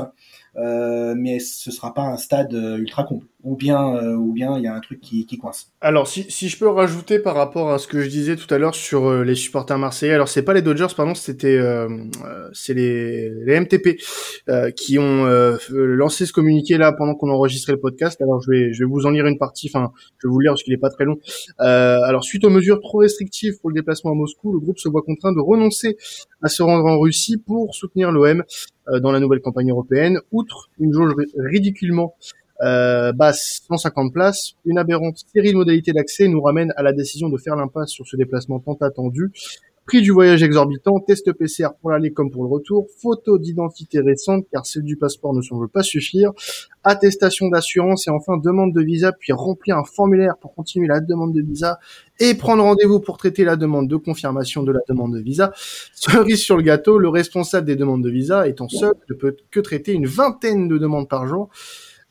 [0.56, 4.58] Euh, mais ce sera pas un stade euh, ultra complet ou bien euh, ou bien
[4.58, 5.72] il y a un truc qui, qui coince.
[5.82, 8.58] Alors si, si je peux rajouter par rapport à ce que je disais tout à
[8.58, 11.90] l'heure sur euh, les supporters marseillais, alors c'est pas les Dodgers pardon, c'était euh,
[12.54, 14.00] c'est les, les MTP
[14.76, 15.26] qui ont
[15.70, 18.22] lancé ce communiqué là pendant qu'on enregistrait le podcast.
[18.22, 20.46] Alors je vais je vais vous en lire une partie, enfin je vais vous le
[20.46, 21.18] lire parce qu'il est pas très long.
[21.60, 25.02] alors suite aux mesures trop restrictives pour le déplacement à Moscou, le groupe se voit
[25.02, 25.98] contraint de renoncer
[26.42, 28.44] à se rendre en Russie pour soutenir l'OM
[29.02, 30.20] dans la nouvelle campagne européenne.
[30.32, 32.16] Outre une jauge ridiculement
[32.62, 34.54] euh, basse 150 places.
[34.66, 38.08] Une aberrante série de modalités d'accès nous ramène à la décision de faire l'impasse sur
[38.08, 39.32] ce déplacement tant attendu.
[39.86, 44.46] Prix du voyage exorbitant, test PCR pour l'aller comme pour le retour, photo d'identité récente
[44.50, 46.32] car celle du passeport ne semble pas suffire,
[46.86, 51.34] attestation d'assurance et enfin demande de visa puis remplir un formulaire pour continuer la demande
[51.34, 51.80] de visa
[52.22, 55.52] et prendre rendez-vous pour traiter la demande de confirmation de la demande de visa.
[55.94, 59.60] Cerise sur le gâteau, le responsable des demandes de visa étant seul ne peut que
[59.60, 61.50] traiter une vingtaine de demandes par jour.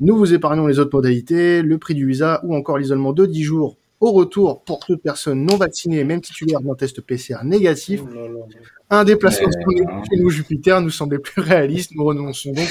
[0.01, 3.43] Nous vous épargnons les autres modalités, le prix du visa ou encore l'isolement de 10
[3.43, 8.03] jours au retour pour toute personne non vaccinée, même titulaire d'un test PCR négatif.
[8.05, 8.47] Oh
[8.91, 11.93] Un déplacement chez nous Jupiter nous semblait plus réaliste.
[11.95, 12.69] Nous renonçons donc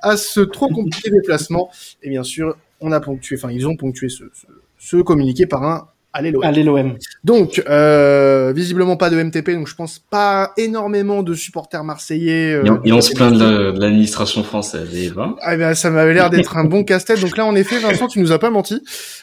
[0.00, 1.70] à ce trop compliqué déplacement.
[2.02, 4.46] Et bien sûr, on a ponctué, enfin ils ont ponctué ce, ce,
[4.76, 6.96] ce communiqué par un Allez l'OM.
[7.24, 12.54] Donc, euh, visiblement pas de MTP, donc je pense pas énormément de supporters marseillais.
[12.54, 14.94] Euh, et, on, se plaint de l'administration française.
[14.94, 15.36] Et ben.
[15.42, 17.20] Ah ben, ça m'avait l'air d'être un bon casse-tête.
[17.20, 18.82] Donc là, en effet, Vincent, tu nous as pas menti.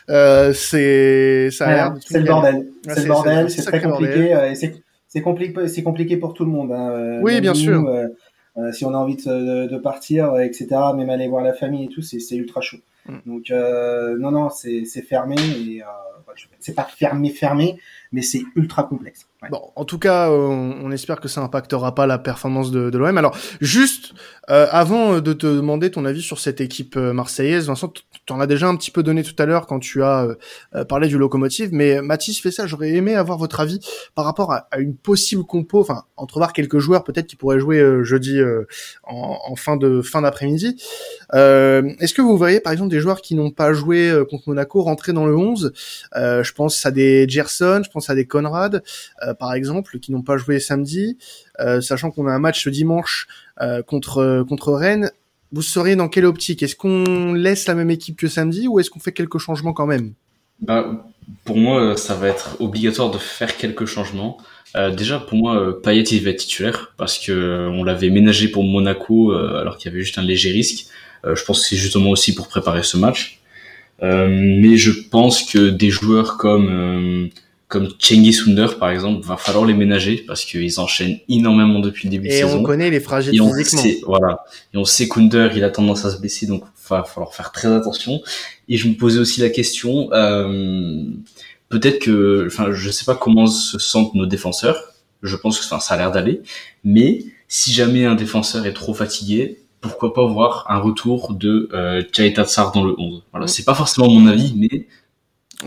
[0.09, 1.93] Euh, c'est, ça a l'air.
[2.05, 2.67] C'est le bordel.
[2.87, 3.49] C'est le bordel.
[3.49, 4.35] C'est très compliqué.
[4.35, 4.53] Euh,
[5.07, 5.67] c'est compliqué.
[5.67, 6.71] C'est compliqué pour tout le monde.
[6.71, 6.91] Hein.
[6.91, 7.87] Euh, oui, bien sûr.
[8.55, 11.87] Euh, si on a envie de, de, partir, etc., même aller voir la famille et
[11.87, 12.77] tout, c'est ultra chaud.
[13.07, 13.17] Mm.
[13.25, 13.49] Donc
[14.19, 15.83] non, non, c'est fermé et
[16.59, 17.79] c'est pas fermé fermé,
[18.11, 19.27] mais c'est ultra complexe.
[19.49, 23.17] Bon, en tout cas, on, espère que ça impactera pas la performance de, de l'OM.
[23.17, 24.13] Alors, juste
[24.49, 28.39] euh, avant de te demander ton avis sur cette équipe euh, marseillaise, Vincent, tu en
[28.39, 30.27] as déjà un petit peu donné tout à l'heure quand tu as
[30.75, 32.67] euh, parlé du locomotive, mais Mathis fait ça.
[32.67, 33.79] J'aurais aimé avoir votre avis
[34.15, 38.39] par rapport à, une possible compo, enfin entrevoir quelques joueurs peut-être qui pourraient jouer jeudi
[39.03, 40.81] en, en, fin de fin d'après-midi.
[41.33, 45.13] Est-ce que vous voyez par exemple des joueurs qui n'ont pas joué contre Monaco rentrer
[45.13, 45.73] dans le 11
[46.15, 48.83] Je pense à des Gerson, je pense à des Conrad.
[49.25, 51.17] Euh, par exemple, qui n'ont pas joué samedi,
[51.59, 53.27] euh, sachant qu'on a un match dimanche
[53.61, 55.11] euh, contre contre Rennes.
[55.51, 56.63] Vous seriez dans quelle optique?
[56.63, 59.85] Est-ce qu'on laisse la même équipe que samedi ou est-ce qu'on fait quelques changements quand
[59.85, 60.13] même?
[60.59, 61.05] Bah,
[61.45, 64.37] Pour moi, ça va être obligatoire de faire quelques changements.
[64.97, 69.31] déjà, pour moi, Payet il va être titulaire parce que on l'avait ménagé pour Monaco
[69.33, 70.87] alors qu'il y avait juste un léger risque.
[71.23, 73.39] Je pense que c'est justement aussi pour préparer ce match.
[74.01, 77.29] mais je pense que des joueurs comme
[77.73, 82.11] comme Cengiz Under par exemple, va falloir les ménager parce qu'ils enchaînent énormément depuis le
[82.11, 82.49] début de saison.
[82.49, 83.81] Et on connaît les fragiles physiquement.
[83.81, 84.43] Sait, voilà.
[84.75, 87.73] Et on sait qu'Under, il a tendance à se blesser, donc va falloir faire très
[87.73, 88.21] attention.
[88.69, 91.03] Et je me posais aussi la question, euh,
[91.69, 94.93] peut-être que, enfin, je sais pas comment se sentent nos défenseurs.
[95.23, 96.41] Je pense que, enfin, ça a l'air d'aller.
[96.83, 102.01] Mais si jamais un défenseur est trop fatigué, pourquoi pas voir un retour de euh,
[102.01, 103.23] Tsar dans le 11.
[103.31, 104.87] Voilà, c'est pas forcément mon avis, mais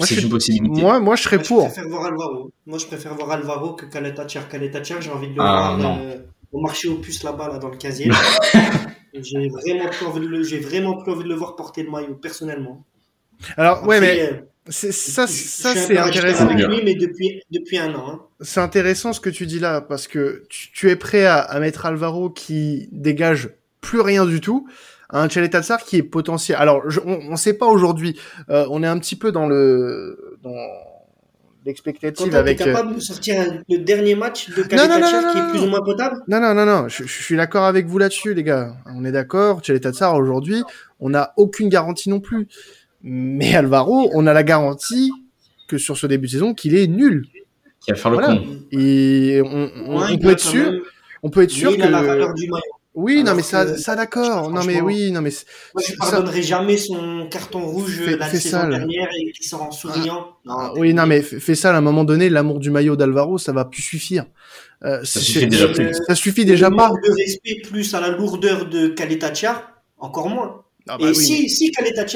[0.04, 0.80] c'est une possibilité.
[0.80, 1.68] Moi, moi, je serais pour.
[1.68, 2.50] Je préfère voir Alvaro.
[2.66, 4.40] Moi, je préfère voir Alvaro que Kaletacher.
[4.50, 6.16] Kaletacher, j'ai envie de le ah, voir euh,
[6.52, 8.10] au marché aux puces là-bas, là, dans le casier.
[9.14, 11.90] j'ai vraiment plus envie de le, j'ai vraiment plus envie de le voir porter le
[11.90, 12.84] maillot, personnellement.
[13.56, 16.48] Alors, ouais, mais c'est ça, ça c'est intéressant.
[16.48, 18.08] Avec lui, mais depuis depuis un an.
[18.08, 18.20] Hein.
[18.40, 21.60] C'est intéressant ce que tu dis là parce que tu, tu es prêt à, à,
[21.60, 23.50] mettre Alvaro qui dégage
[23.86, 24.66] plus rien du tout,
[25.10, 26.58] un Tcheletatsar qui est potentiel.
[26.58, 28.18] Alors, on ne sait pas aujourd'hui.
[28.50, 30.56] Euh, on est un petit peu dans le dans
[31.64, 32.60] l'expectative avec.
[32.60, 33.36] es capable de sortir
[33.68, 36.16] le dernier match de Tcheletatsar qui est plus ou moins potable?
[36.26, 36.88] Non, non, non, non.
[36.88, 38.74] Je, je suis d'accord avec vous là-dessus, les gars.
[38.86, 39.60] On est d'accord.
[39.60, 40.64] Tcheletatsar aujourd'hui,
[40.98, 42.48] on n'a aucune garantie non plus.
[43.02, 45.12] Mais Alvaro, on a la garantie
[45.68, 47.26] que sur ce début de saison, qu'il est nul.
[47.80, 48.44] Qui va faire le con.
[48.72, 50.72] Et on, on, peut être sûr,
[51.22, 51.82] on peut être sûr que.
[52.96, 54.50] Oui, non, mais ça, ça d'accord.
[54.50, 55.30] Non, mais oui, non, mais.
[55.74, 60.28] Moi, je pardonnerai jamais son carton rouge la saison dernière et qui sort en souriant.
[60.48, 63.52] Ah, oui, non, mais fais ça à un moment donné, l'amour du maillot d'Alvaro, ça
[63.52, 64.24] va plus suffire.
[64.84, 65.94] Euh, ça suffit déjà plus.
[66.06, 66.88] Ça suffit déjà pas.
[66.88, 69.68] De respect plus à la lourdeur de Kaletacha,
[69.98, 70.64] encore moins.
[70.88, 71.72] Ah bah et si, si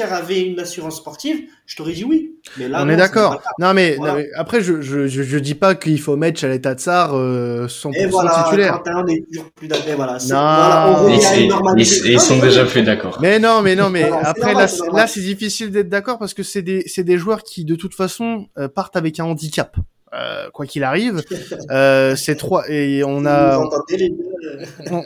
[0.09, 2.35] avait une assurance sportive, je t'aurais dit oui.
[2.57, 3.41] Mais là, on est d'accord.
[3.59, 3.97] Non, mais,
[4.35, 8.05] après, je, je, je, je, dis pas qu'il faut mettre Kaleta Tsar euh, 100% et
[8.07, 8.81] voilà, titulaire.
[8.85, 9.95] on est toujours plus d'accord.
[9.95, 11.07] Voilà, non.
[11.07, 13.19] Voilà, ils, ils, sont déjà fait d'accord.
[13.21, 16.61] Mais non, mais non, mais après là, là, c'est difficile d'être d'accord parce que c'est
[16.61, 19.75] des, c'est des joueurs qui de toute façon euh, partent avec un handicap.
[20.13, 21.21] Euh, quoi qu'il arrive.
[21.69, 23.69] Euh, c'est trois et on a, on,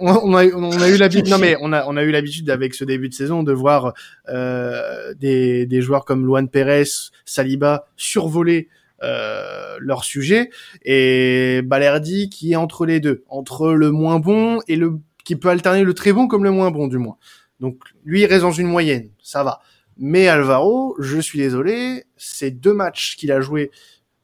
[0.01, 1.28] on, a, on a eu l'habitude.
[1.28, 3.93] Non mais on a, on a eu l'habitude avec ce début de saison de voir
[4.30, 6.86] euh, des, des joueurs comme Luan Pérez,
[7.26, 8.70] Saliba survoler
[9.03, 10.49] euh, leur sujet
[10.84, 15.49] et Balerdi qui est entre les deux, entre le moins bon et le qui peut
[15.49, 17.18] alterner le très bon comme le moins bon du moins.
[17.60, 19.60] Donc lui il reste dans une moyenne, ça va.
[19.97, 23.72] Mais Alvaro, je suis désolé, ces deux matchs qu'il a joué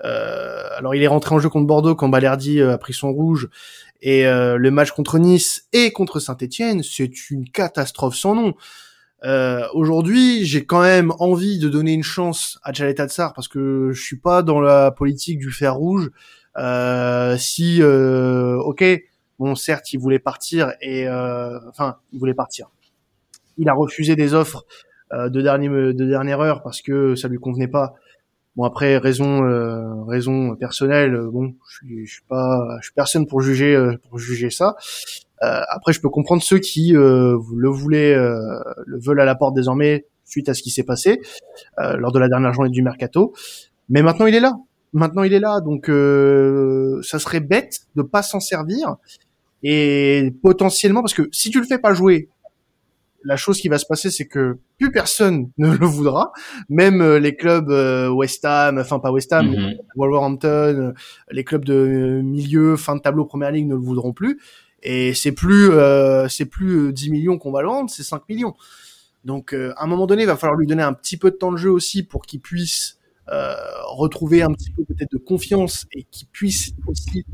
[0.04, 3.50] alors il est rentré en jeu contre Bordeaux quand Balerdi euh, a pris son rouge
[4.02, 8.56] et euh, le match contre Nice et contre Saint-Étienne, c'est une catastrophe sans nom.
[9.24, 13.92] Euh, Aujourd'hui, j'ai quand même envie de donner une chance à Tchaleta Tsar parce que
[13.94, 16.10] je suis pas dans la politique du fer rouge.
[16.58, 18.84] Euh, si, euh, ok,
[19.38, 22.72] bon, certes, il voulait partir et, enfin, il voulait partir.
[23.58, 24.66] Il a refusé des offres
[25.12, 27.94] de, de dernière heure parce que ça lui convenait pas.
[28.58, 33.40] Bon après raison euh, raison personnelle, euh, bon je suis, pas je suis personne pour
[33.40, 34.76] juger euh, pour juger ça.
[35.42, 40.06] Euh, après je peux comprendre ceux qui le voulaient le veulent à la porte désormais
[40.26, 41.22] suite à ce qui s'est passé
[41.78, 43.34] lors de la dernière journée du mercato.
[43.90, 44.58] Mais maintenant il est là.
[44.92, 45.86] Maintenant il est là donc
[47.06, 48.98] ça serait bête de pas s'en servir
[49.64, 52.30] et potentiellement parce que si tu le fais pas jouer
[53.24, 56.32] la chose qui va se passer, c'est que plus personne ne le voudra,
[56.70, 59.78] même euh, les clubs euh, West Ham, enfin pas West Ham, mm-hmm.
[59.96, 60.94] Wolverhampton, euh,
[61.32, 64.40] les clubs de milieu, fin de tableau Première Ligue ne le voudront plus.
[64.84, 65.70] Et c'est plus,
[66.28, 68.56] c'est plus 10 millions qu'on va le vendre, c'est 5 millions.
[69.24, 71.52] Donc, à un moment donné, il va falloir lui donner un petit peu de temps
[71.52, 72.98] de jeu aussi pour qu'il puisse
[73.28, 77.26] retrouver un petit peu peut-être de confiance et qu'il puisse aussi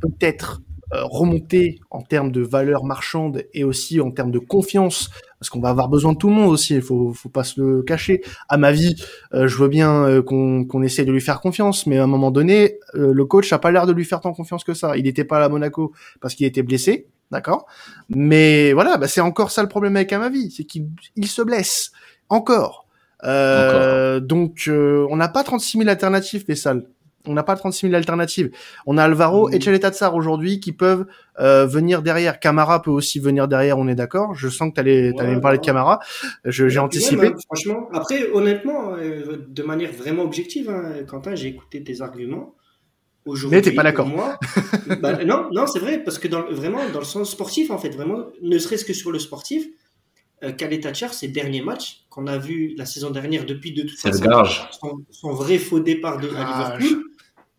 [0.00, 5.50] peut-être euh, remonter en termes de valeur marchande et aussi en termes de confiance, parce
[5.50, 7.82] qu'on va avoir besoin de tout le monde aussi, il faut, faut pas se le
[7.82, 8.22] cacher.
[8.48, 8.96] À ma vie,
[9.34, 12.06] euh, je veux bien euh, qu'on qu'on essaie de lui faire confiance, mais à un
[12.06, 14.96] moment donné, le coach a pas l'air de lui faire tant confiance que ça.
[14.96, 17.66] Il n'était pas à Monaco parce qu'il était blessé, d'accord?
[18.08, 21.92] Mais voilà, bah c'est encore ça le problème avec Amavi, c'est qu'il il se blesse
[22.28, 22.86] encore.
[23.24, 26.84] Euh, donc on n'a pas 36 000 alternatives, Fessal
[27.28, 28.50] on n'a pas 36 000 alternatives.
[28.86, 31.06] On a Alvaro et et Tsar aujourd'hui qui peuvent
[31.40, 32.40] euh, venir derrière.
[32.40, 34.34] Camara peut aussi venir derrière, on est d'accord.
[34.34, 36.00] Je sens que tu allais, me parler de Camara.
[36.44, 37.32] J'ai anticipé.
[37.46, 42.54] franchement, après, honnêtement, euh, de manière vraiment objective, hein, Quentin, j'ai écouté tes arguments.
[43.50, 44.06] Mais t'es pas d'accord.
[44.06, 44.38] Moi,
[45.02, 47.90] bah, non, non, c'est vrai, parce que dans, vraiment, dans le sens sportif, en fait,
[47.90, 49.66] vraiment, ne serait-ce que sur le sportif,
[50.42, 54.24] euh, Thatcher, ses derniers matchs qu'on a vu la saison dernière depuis de toute façon
[54.70, 57.04] son, son, vrai faux départ de, à Liverpool,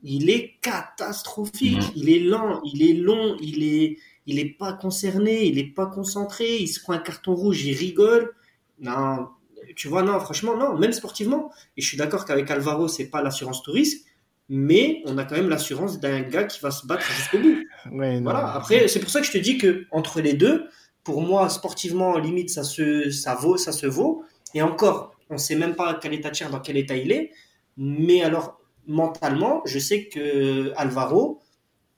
[0.04, 1.78] il est catastrophique.
[1.78, 1.92] Mm.
[1.96, 5.88] Il est lent, il est long, il est, il est pas concerné, il est pas
[5.88, 8.34] concentré, il se prend un carton rouge, il rigole.
[8.80, 9.28] Non,
[9.76, 11.52] tu vois, non, franchement, non, même sportivement.
[11.78, 14.06] Et je suis d'accord qu'avec Alvaro, c'est pas l'assurance touriste,
[14.48, 17.58] mais on a quand même l'assurance d'un gars qui va se battre jusqu'au bout.
[18.24, 18.54] voilà.
[18.54, 20.68] Après, c'est pour ça que je te dis que entre les deux,
[21.04, 24.24] pour moi, sportivement, limite, ça se, ça vaut, ça se vaut.
[24.54, 27.32] Et encore, on sait même pas quel état de dans quel état il est.
[27.78, 28.59] Mais alors,
[28.90, 31.40] mentalement, je sais que Alvaro,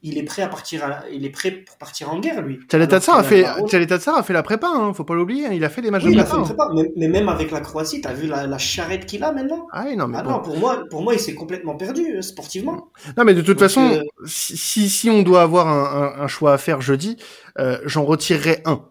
[0.03, 2.59] il est prêt à partir, il est prêt pour partir en guerre, lui.
[2.67, 5.81] Tchaletatsar a fait, a fait la prépa, hein, faut pas l'oublier, hein, il a fait
[5.81, 6.37] des matchs de prépa.
[6.37, 6.83] Hein.
[6.95, 9.67] Mais, même avec la Croatie, t'as vu la, charrette qu'il a maintenant?
[9.71, 12.89] Ah non, mais ah pour moi, pour moi, il s'est complètement perdu, euh, sportivement.
[13.15, 16.81] Non, mais de toute façon, euh, si, si on doit avoir un, choix à faire
[16.81, 17.17] jeudi,
[17.59, 18.85] euh, j'en retirerai un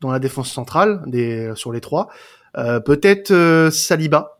[0.00, 2.08] dans la défense centrale des, sur les trois.
[2.54, 4.35] peut-être Saliba,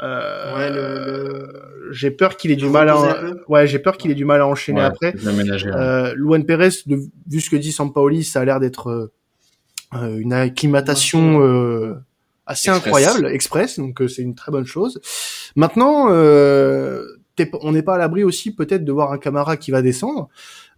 [0.00, 4.14] Euh, ouais, le, j'ai peur qu'il ait du mal à, ouais, j'ai peur qu'il ait
[4.14, 5.14] du mal à enchaîner après.
[5.26, 9.10] Euh, Luan Perez, vu ce que dit Sampaoli, ça a l'air d'être
[9.94, 11.94] euh, une acclimatation euh,
[12.46, 15.00] assez incroyable, express, donc c'est une très bonne chose.
[15.56, 20.28] Maintenant, on n'est pas à l'abri aussi peut-être de voir un Camara qui va descendre.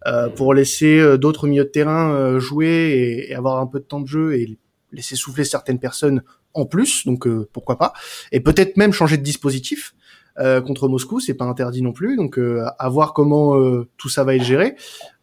[0.07, 3.99] Euh, pour laisser d'autres milieux de terrain jouer et, et, avoir un peu de temps
[3.99, 4.57] de jeu et
[4.91, 6.23] laisser souffler certaines personnes
[6.53, 7.93] en plus, donc euh, pourquoi pas,
[8.31, 9.93] et peut-être même changer de dispositif
[10.39, 13.57] euh, contre Moscou, c'est pas interdit non plus, donc euh, à voir comment
[13.97, 14.75] tout ça va être géré.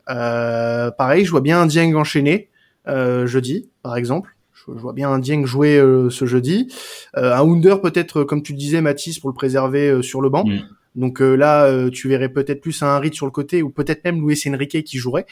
[0.06, 2.50] pareil, je vois bien un Dieng enchaîné
[2.86, 4.36] jeudi, par exemple.
[4.54, 5.76] Je, vois bien un Dieng jouer
[6.10, 6.72] ce jeudi.
[7.14, 10.44] un Wunder peut-être, comme tu le disais, Mathis, pour le préserver sur le banc.
[10.44, 10.60] Mm.
[10.94, 14.42] Donc là, tu verrais peut-être plus un Harit sur le côté ou peut-être même Luis
[14.46, 15.26] Enrique qui jouerait.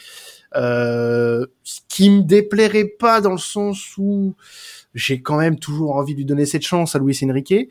[0.54, 1.46] ce
[1.88, 4.34] qui me déplairait pas dans le sens où
[4.96, 7.70] j'ai quand même toujours envie de lui donner cette chance à Luis Enrique,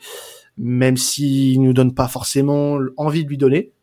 [0.58, 3.74] même s'il nous donne pas forcément envie de lui donner.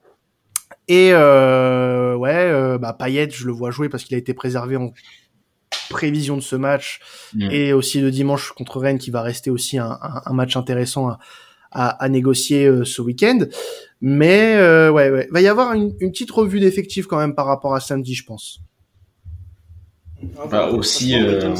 [0.89, 4.77] Et euh, ouais, euh, bah Payet, je le vois jouer parce qu'il a été préservé
[4.77, 4.93] en
[5.91, 7.01] prévision de ce match
[7.51, 11.19] et aussi de dimanche contre Rennes qui va rester aussi un, un, match intéressant à,
[11.71, 13.41] à, à négocier euh, ce week-end.
[14.01, 17.47] Mais euh, ouais, ouais, va y avoir une, une petite revue d'effectifs quand même par
[17.47, 18.61] rapport à samedi, je pense.
[20.51, 21.55] Bah, aussi, euh,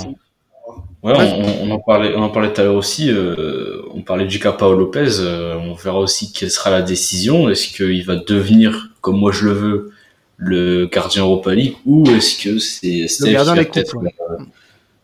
[1.03, 3.11] Ouais, on, on, en parlait, on en parlait tout à l'heure aussi.
[3.11, 5.19] Euh, on parlait du cas Paolo Lopez.
[5.19, 7.49] Euh, on verra aussi quelle sera la décision.
[7.49, 9.93] Est-ce qu'il va devenir, comme moi je le veux,
[10.37, 13.97] le gardien Europa League, ou est-ce que c'est Steve peut-être,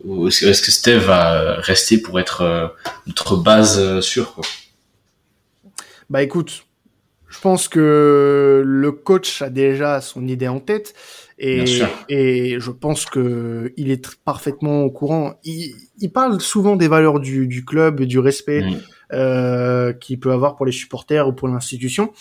[0.07, 2.75] euh, est-ce que Steve va rester pour être
[3.09, 4.45] notre base sûre quoi?
[6.11, 6.65] Bah écoute,
[7.29, 10.95] je pense que le coach a déjà son idée en tête.
[11.41, 15.35] Et, et je pense que il est parfaitement au courant.
[15.45, 18.81] Il, il parle souvent des valeurs du, du club, du respect mm.
[19.13, 22.13] euh, qu'il peut avoir pour les supporters ou pour l'institution.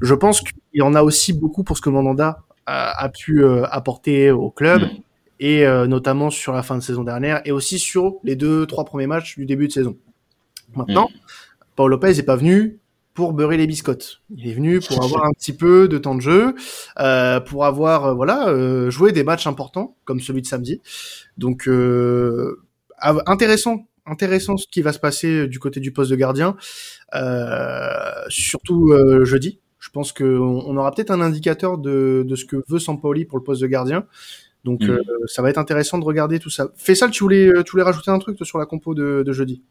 [0.00, 3.64] Je pense qu'il en a aussi beaucoup pour ce que Mandanda a, a pu euh,
[3.70, 4.82] apporter au club.
[4.82, 5.02] Mm.
[5.40, 8.84] Et euh, notamment sur la fin de saison dernière, et aussi sur les deux, trois
[8.84, 9.96] premiers matchs du début de saison.
[10.74, 11.18] Maintenant, mm.
[11.76, 12.80] Paul Lopez est pas venu
[13.18, 14.20] pour beurrer les biscottes.
[14.36, 16.54] Il est venu pour avoir un petit peu de temps de jeu,
[17.00, 20.80] euh, pour avoir euh, voilà euh, joué des matchs importants comme celui de samedi.
[21.36, 22.62] Donc euh,
[23.00, 26.56] intéressant, intéressant ce qui va se passer du côté du poste de gardien,
[27.14, 27.88] euh,
[28.28, 28.92] surtout
[29.24, 29.60] jeudi.
[29.78, 33.38] Je pense qu'on on aura peut-être un indicateur de, de ce que veut Sampoli pour
[33.38, 34.06] le poste de gardien.
[34.64, 34.98] Donc mm.
[35.26, 36.68] ça va être intéressant de regarder tout ça.
[36.76, 39.62] Fais ça, tu voulais, tu voulais rajouter un truc sur la compo de, de jeudi?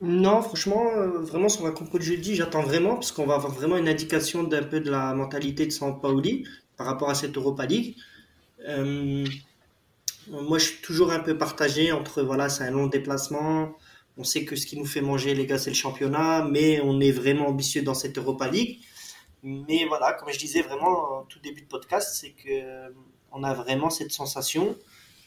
[0.00, 3.52] Non, franchement, euh, vraiment sur la compo de jeudi, j'attends vraiment, parce qu'on va avoir
[3.52, 6.46] vraiment une indication d'un peu de la mentalité de Sampaoli
[6.76, 7.96] par rapport à cette Europa League.
[10.28, 13.74] Moi, je suis toujours un peu partagé entre, voilà, c'est un long déplacement,
[14.16, 17.00] on sait que ce qui nous fait manger, les gars, c'est le championnat, mais on
[17.00, 18.78] est vraiment ambitieux dans cette Europa League.
[19.42, 22.92] Mais voilà, comme je disais vraiment en tout début de podcast, c'est que
[23.32, 24.76] on a vraiment cette sensation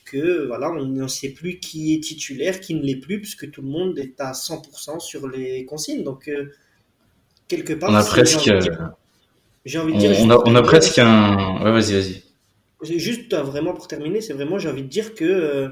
[0.06, 3.62] que voilà, on ne sait plus qui est titulaire, qui ne l'est plus, puisque tout
[3.62, 6.04] le monde est à 100% sur les consignes.
[6.04, 6.54] Donc, euh,
[7.48, 8.50] quelque part, on a presque.
[9.66, 10.16] J'ai envie de dire.
[10.22, 11.62] On, a, on a presque un.
[11.62, 12.24] Ouais, vas-y, vas-y.
[12.82, 15.70] Juste euh, vraiment pour terminer, c'est vraiment, j'ai envie de dire que euh,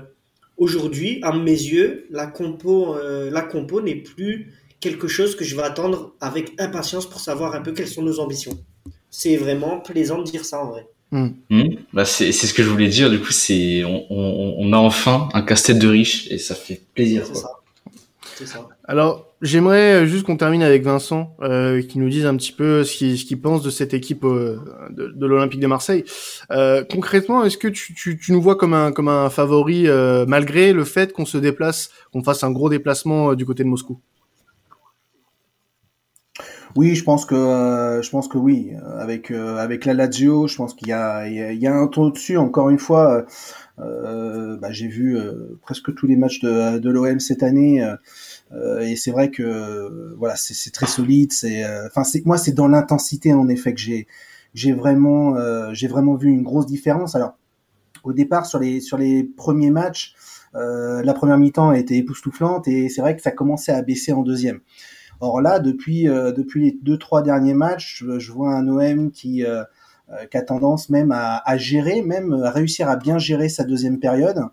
[0.58, 2.96] aujourd'hui, à mes yeux, la compo,
[3.32, 7.62] la compo n'est plus quelque chose que je vais attendre avec impatience pour savoir un
[7.62, 8.58] peu quelles sont nos ambitions.
[9.10, 10.88] C'est vraiment plaisant de dire ça en vrai.
[11.12, 11.30] Hmm.
[11.50, 11.76] Hmm.
[11.94, 13.10] Bah c'est ce que je voulais dire.
[13.10, 16.82] Du coup, c'est on, on, on, a enfin un casse-tête de riche et ça fait
[16.94, 17.26] plaisir.
[18.86, 22.96] Alors, j'aimerais juste qu'on termine avec Vincent, euh, qui nous dise un petit peu ce
[22.98, 24.60] qu'il pense de cette équipe euh,
[24.90, 26.04] de, l'Olympique de Marseille.
[26.52, 31.26] Euh, concrètement, est-ce que tu, nous vois comme un, favori euh, malgré le fait qu'on
[31.26, 34.00] se déplace, qu'on fasse un gros déplacement euh, du côté de Moscou?
[36.76, 38.74] Oui, je pense que euh, je pense que oui.
[38.98, 42.10] Avec euh, avec la Lazio, je pense qu'il y a il y a, un ton
[42.10, 42.38] dessus.
[42.38, 43.26] Encore une fois,
[43.80, 45.18] euh, bah, j'ai vu
[45.62, 47.82] presque tous les matchs de, de l'OM cette année.
[48.82, 51.32] et c'est vrai que voilà, c'est très solide.
[51.32, 54.08] C'est enfin c'est moi c'est dans l'intensité en effet que j'ai
[54.54, 55.36] j'ai vraiment
[55.74, 57.16] j'ai vraiment vu une grosse différence.
[57.16, 57.38] Alors
[58.04, 60.14] au départ sur les sur les premiers matchs,
[60.54, 64.24] la première mi-temps a été époustouflante et c'est vrai que ça commençait à baisser en
[64.24, 64.60] deuxième.
[65.20, 69.46] Or là, depuis euh, depuis les deux trois derniers matchs, je, vois un OM qui
[69.46, 69.64] euh,
[70.12, 74.00] euh, qui a tendance même à, gérer, même à réussir à bien gérer sa deuxième
[74.00, 74.44] période.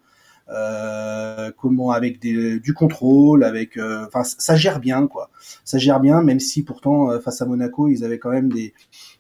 [1.56, 5.30] Comment avec du contrôle, avec, enfin, ça gère bien quoi.
[5.64, 8.74] Ça gère bien, même si pourtant face à Monaco, ils avaient quand même des,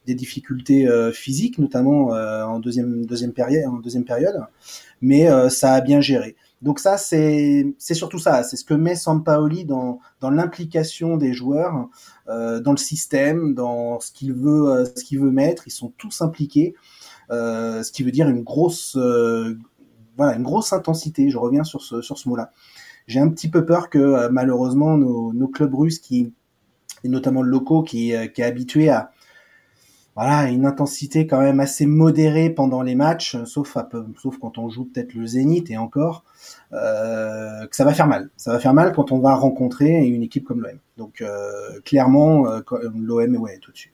[0.06, 4.44] des difficultés physiques, notamment en deuxième deuxième période, en deuxième période.
[5.00, 6.36] Mais ça a bien géré.
[6.62, 8.44] Donc ça, c'est surtout ça.
[8.44, 11.88] C'est ce que met Sampaoli dans dans l'implication des joueurs,
[12.28, 15.66] euh, dans le système, dans ce qu'il veut euh, ce veut mettre.
[15.66, 16.74] Ils sont tous impliqués,
[17.32, 18.96] euh, ce qui veut dire une grosse
[20.16, 21.30] voilà une grosse intensité.
[21.30, 22.52] Je reviens sur ce sur ce mot-là.
[23.08, 26.32] J'ai un petit peu peur que malheureusement nos, nos clubs russes qui
[27.02, 29.10] et notamment le locaux qui, qui est habitué à
[30.16, 34.58] voilà, une intensité quand même assez modérée pendant les matchs, sauf à peu, sauf quand
[34.58, 36.24] on joue peut-être le Zénith et encore,
[36.72, 38.30] euh, que ça va faire mal.
[38.36, 40.78] Ça va faire mal quand on va rencontrer une équipe comme l'OM.
[40.98, 42.60] Donc euh, clairement, euh,
[42.94, 43.92] l'OM ouais tout dessus.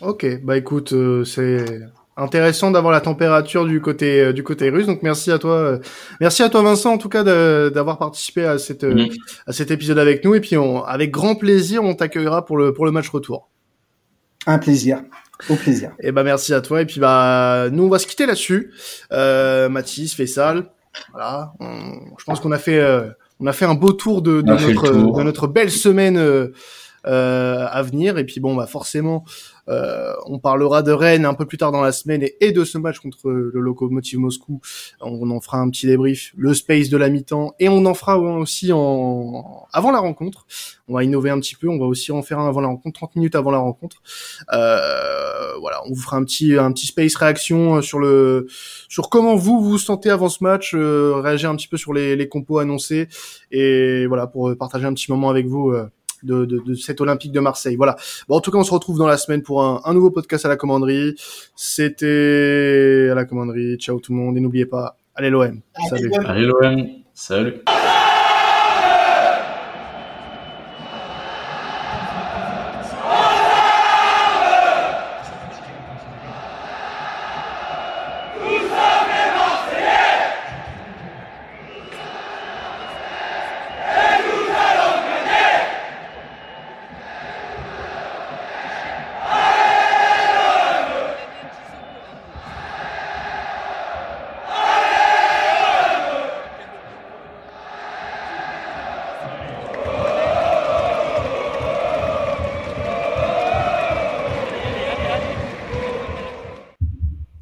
[0.00, 1.82] Ok, bah écoute, euh, c'est
[2.16, 4.86] intéressant d'avoir la température du côté euh, du côté russe.
[4.86, 5.78] Donc merci à toi, euh,
[6.20, 9.08] merci à toi Vincent en tout cas d'avoir participé à cette mmh.
[9.46, 12.72] à cet épisode avec nous et puis on, avec grand plaisir on t'accueillera pour le
[12.72, 13.48] pour le match retour.
[14.46, 15.02] Un plaisir.
[15.48, 15.92] Au plaisir.
[16.00, 16.82] Et bah merci à toi.
[16.82, 18.72] Et puis bah nous on va se quitter là-dessus.
[19.12, 20.66] Euh, Mathis, Fessal,
[21.12, 21.52] voilà.
[21.60, 23.08] On, je pense qu'on a fait euh,
[23.40, 26.52] on a fait un beau tour de, de notre de notre belle semaine euh,
[27.06, 28.18] euh, à venir.
[28.18, 29.24] Et puis bon bah forcément
[29.70, 32.78] euh, on parlera de Rennes un peu plus tard dans la semaine et, de ce
[32.78, 34.60] match contre le Lokomotiv Moscou.
[35.00, 38.18] On en fera un petit débrief, le space de la mi-temps et on en fera
[38.18, 40.46] aussi en avant la rencontre.
[40.88, 42.98] On va innover un petit peu, on va aussi en faire un avant la rencontre,
[42.98, 44.02] 30 minutes avant la rencontre.
[44.52, 48.48] Euh, voilà, on vous fera un petit un petit space réaction sur le
[48.88, 52.16] sur comment vous vous sentez avant ce match, euh, réagir un petit peu sur les,
[52.16, 53.08] les compos annoncés
[53.52, 55.70] et voilà pour partager un petit moment avec vous.
[55.70, 55.86] Euh,
[56.22, 57.76] de, de, de, cet Olympique de Marseille.
[57.76, 57.96] Voilà.
[58.28, 60.44] Bon, en tout cas, on se retrouve dans la semaine pour un, un nouveau podcast
[60.46, 61.14] à la commanderie.
[61.56, 63.76] C'était à la commanderie.
[63.78, 65.60] Ciao tout le monde et n'oubliez pas, allez l'OM.
[65.88, 66.10] Salut.
[66.26, 66.86] Allez l'OM.
[67.14, 67.62] Salut.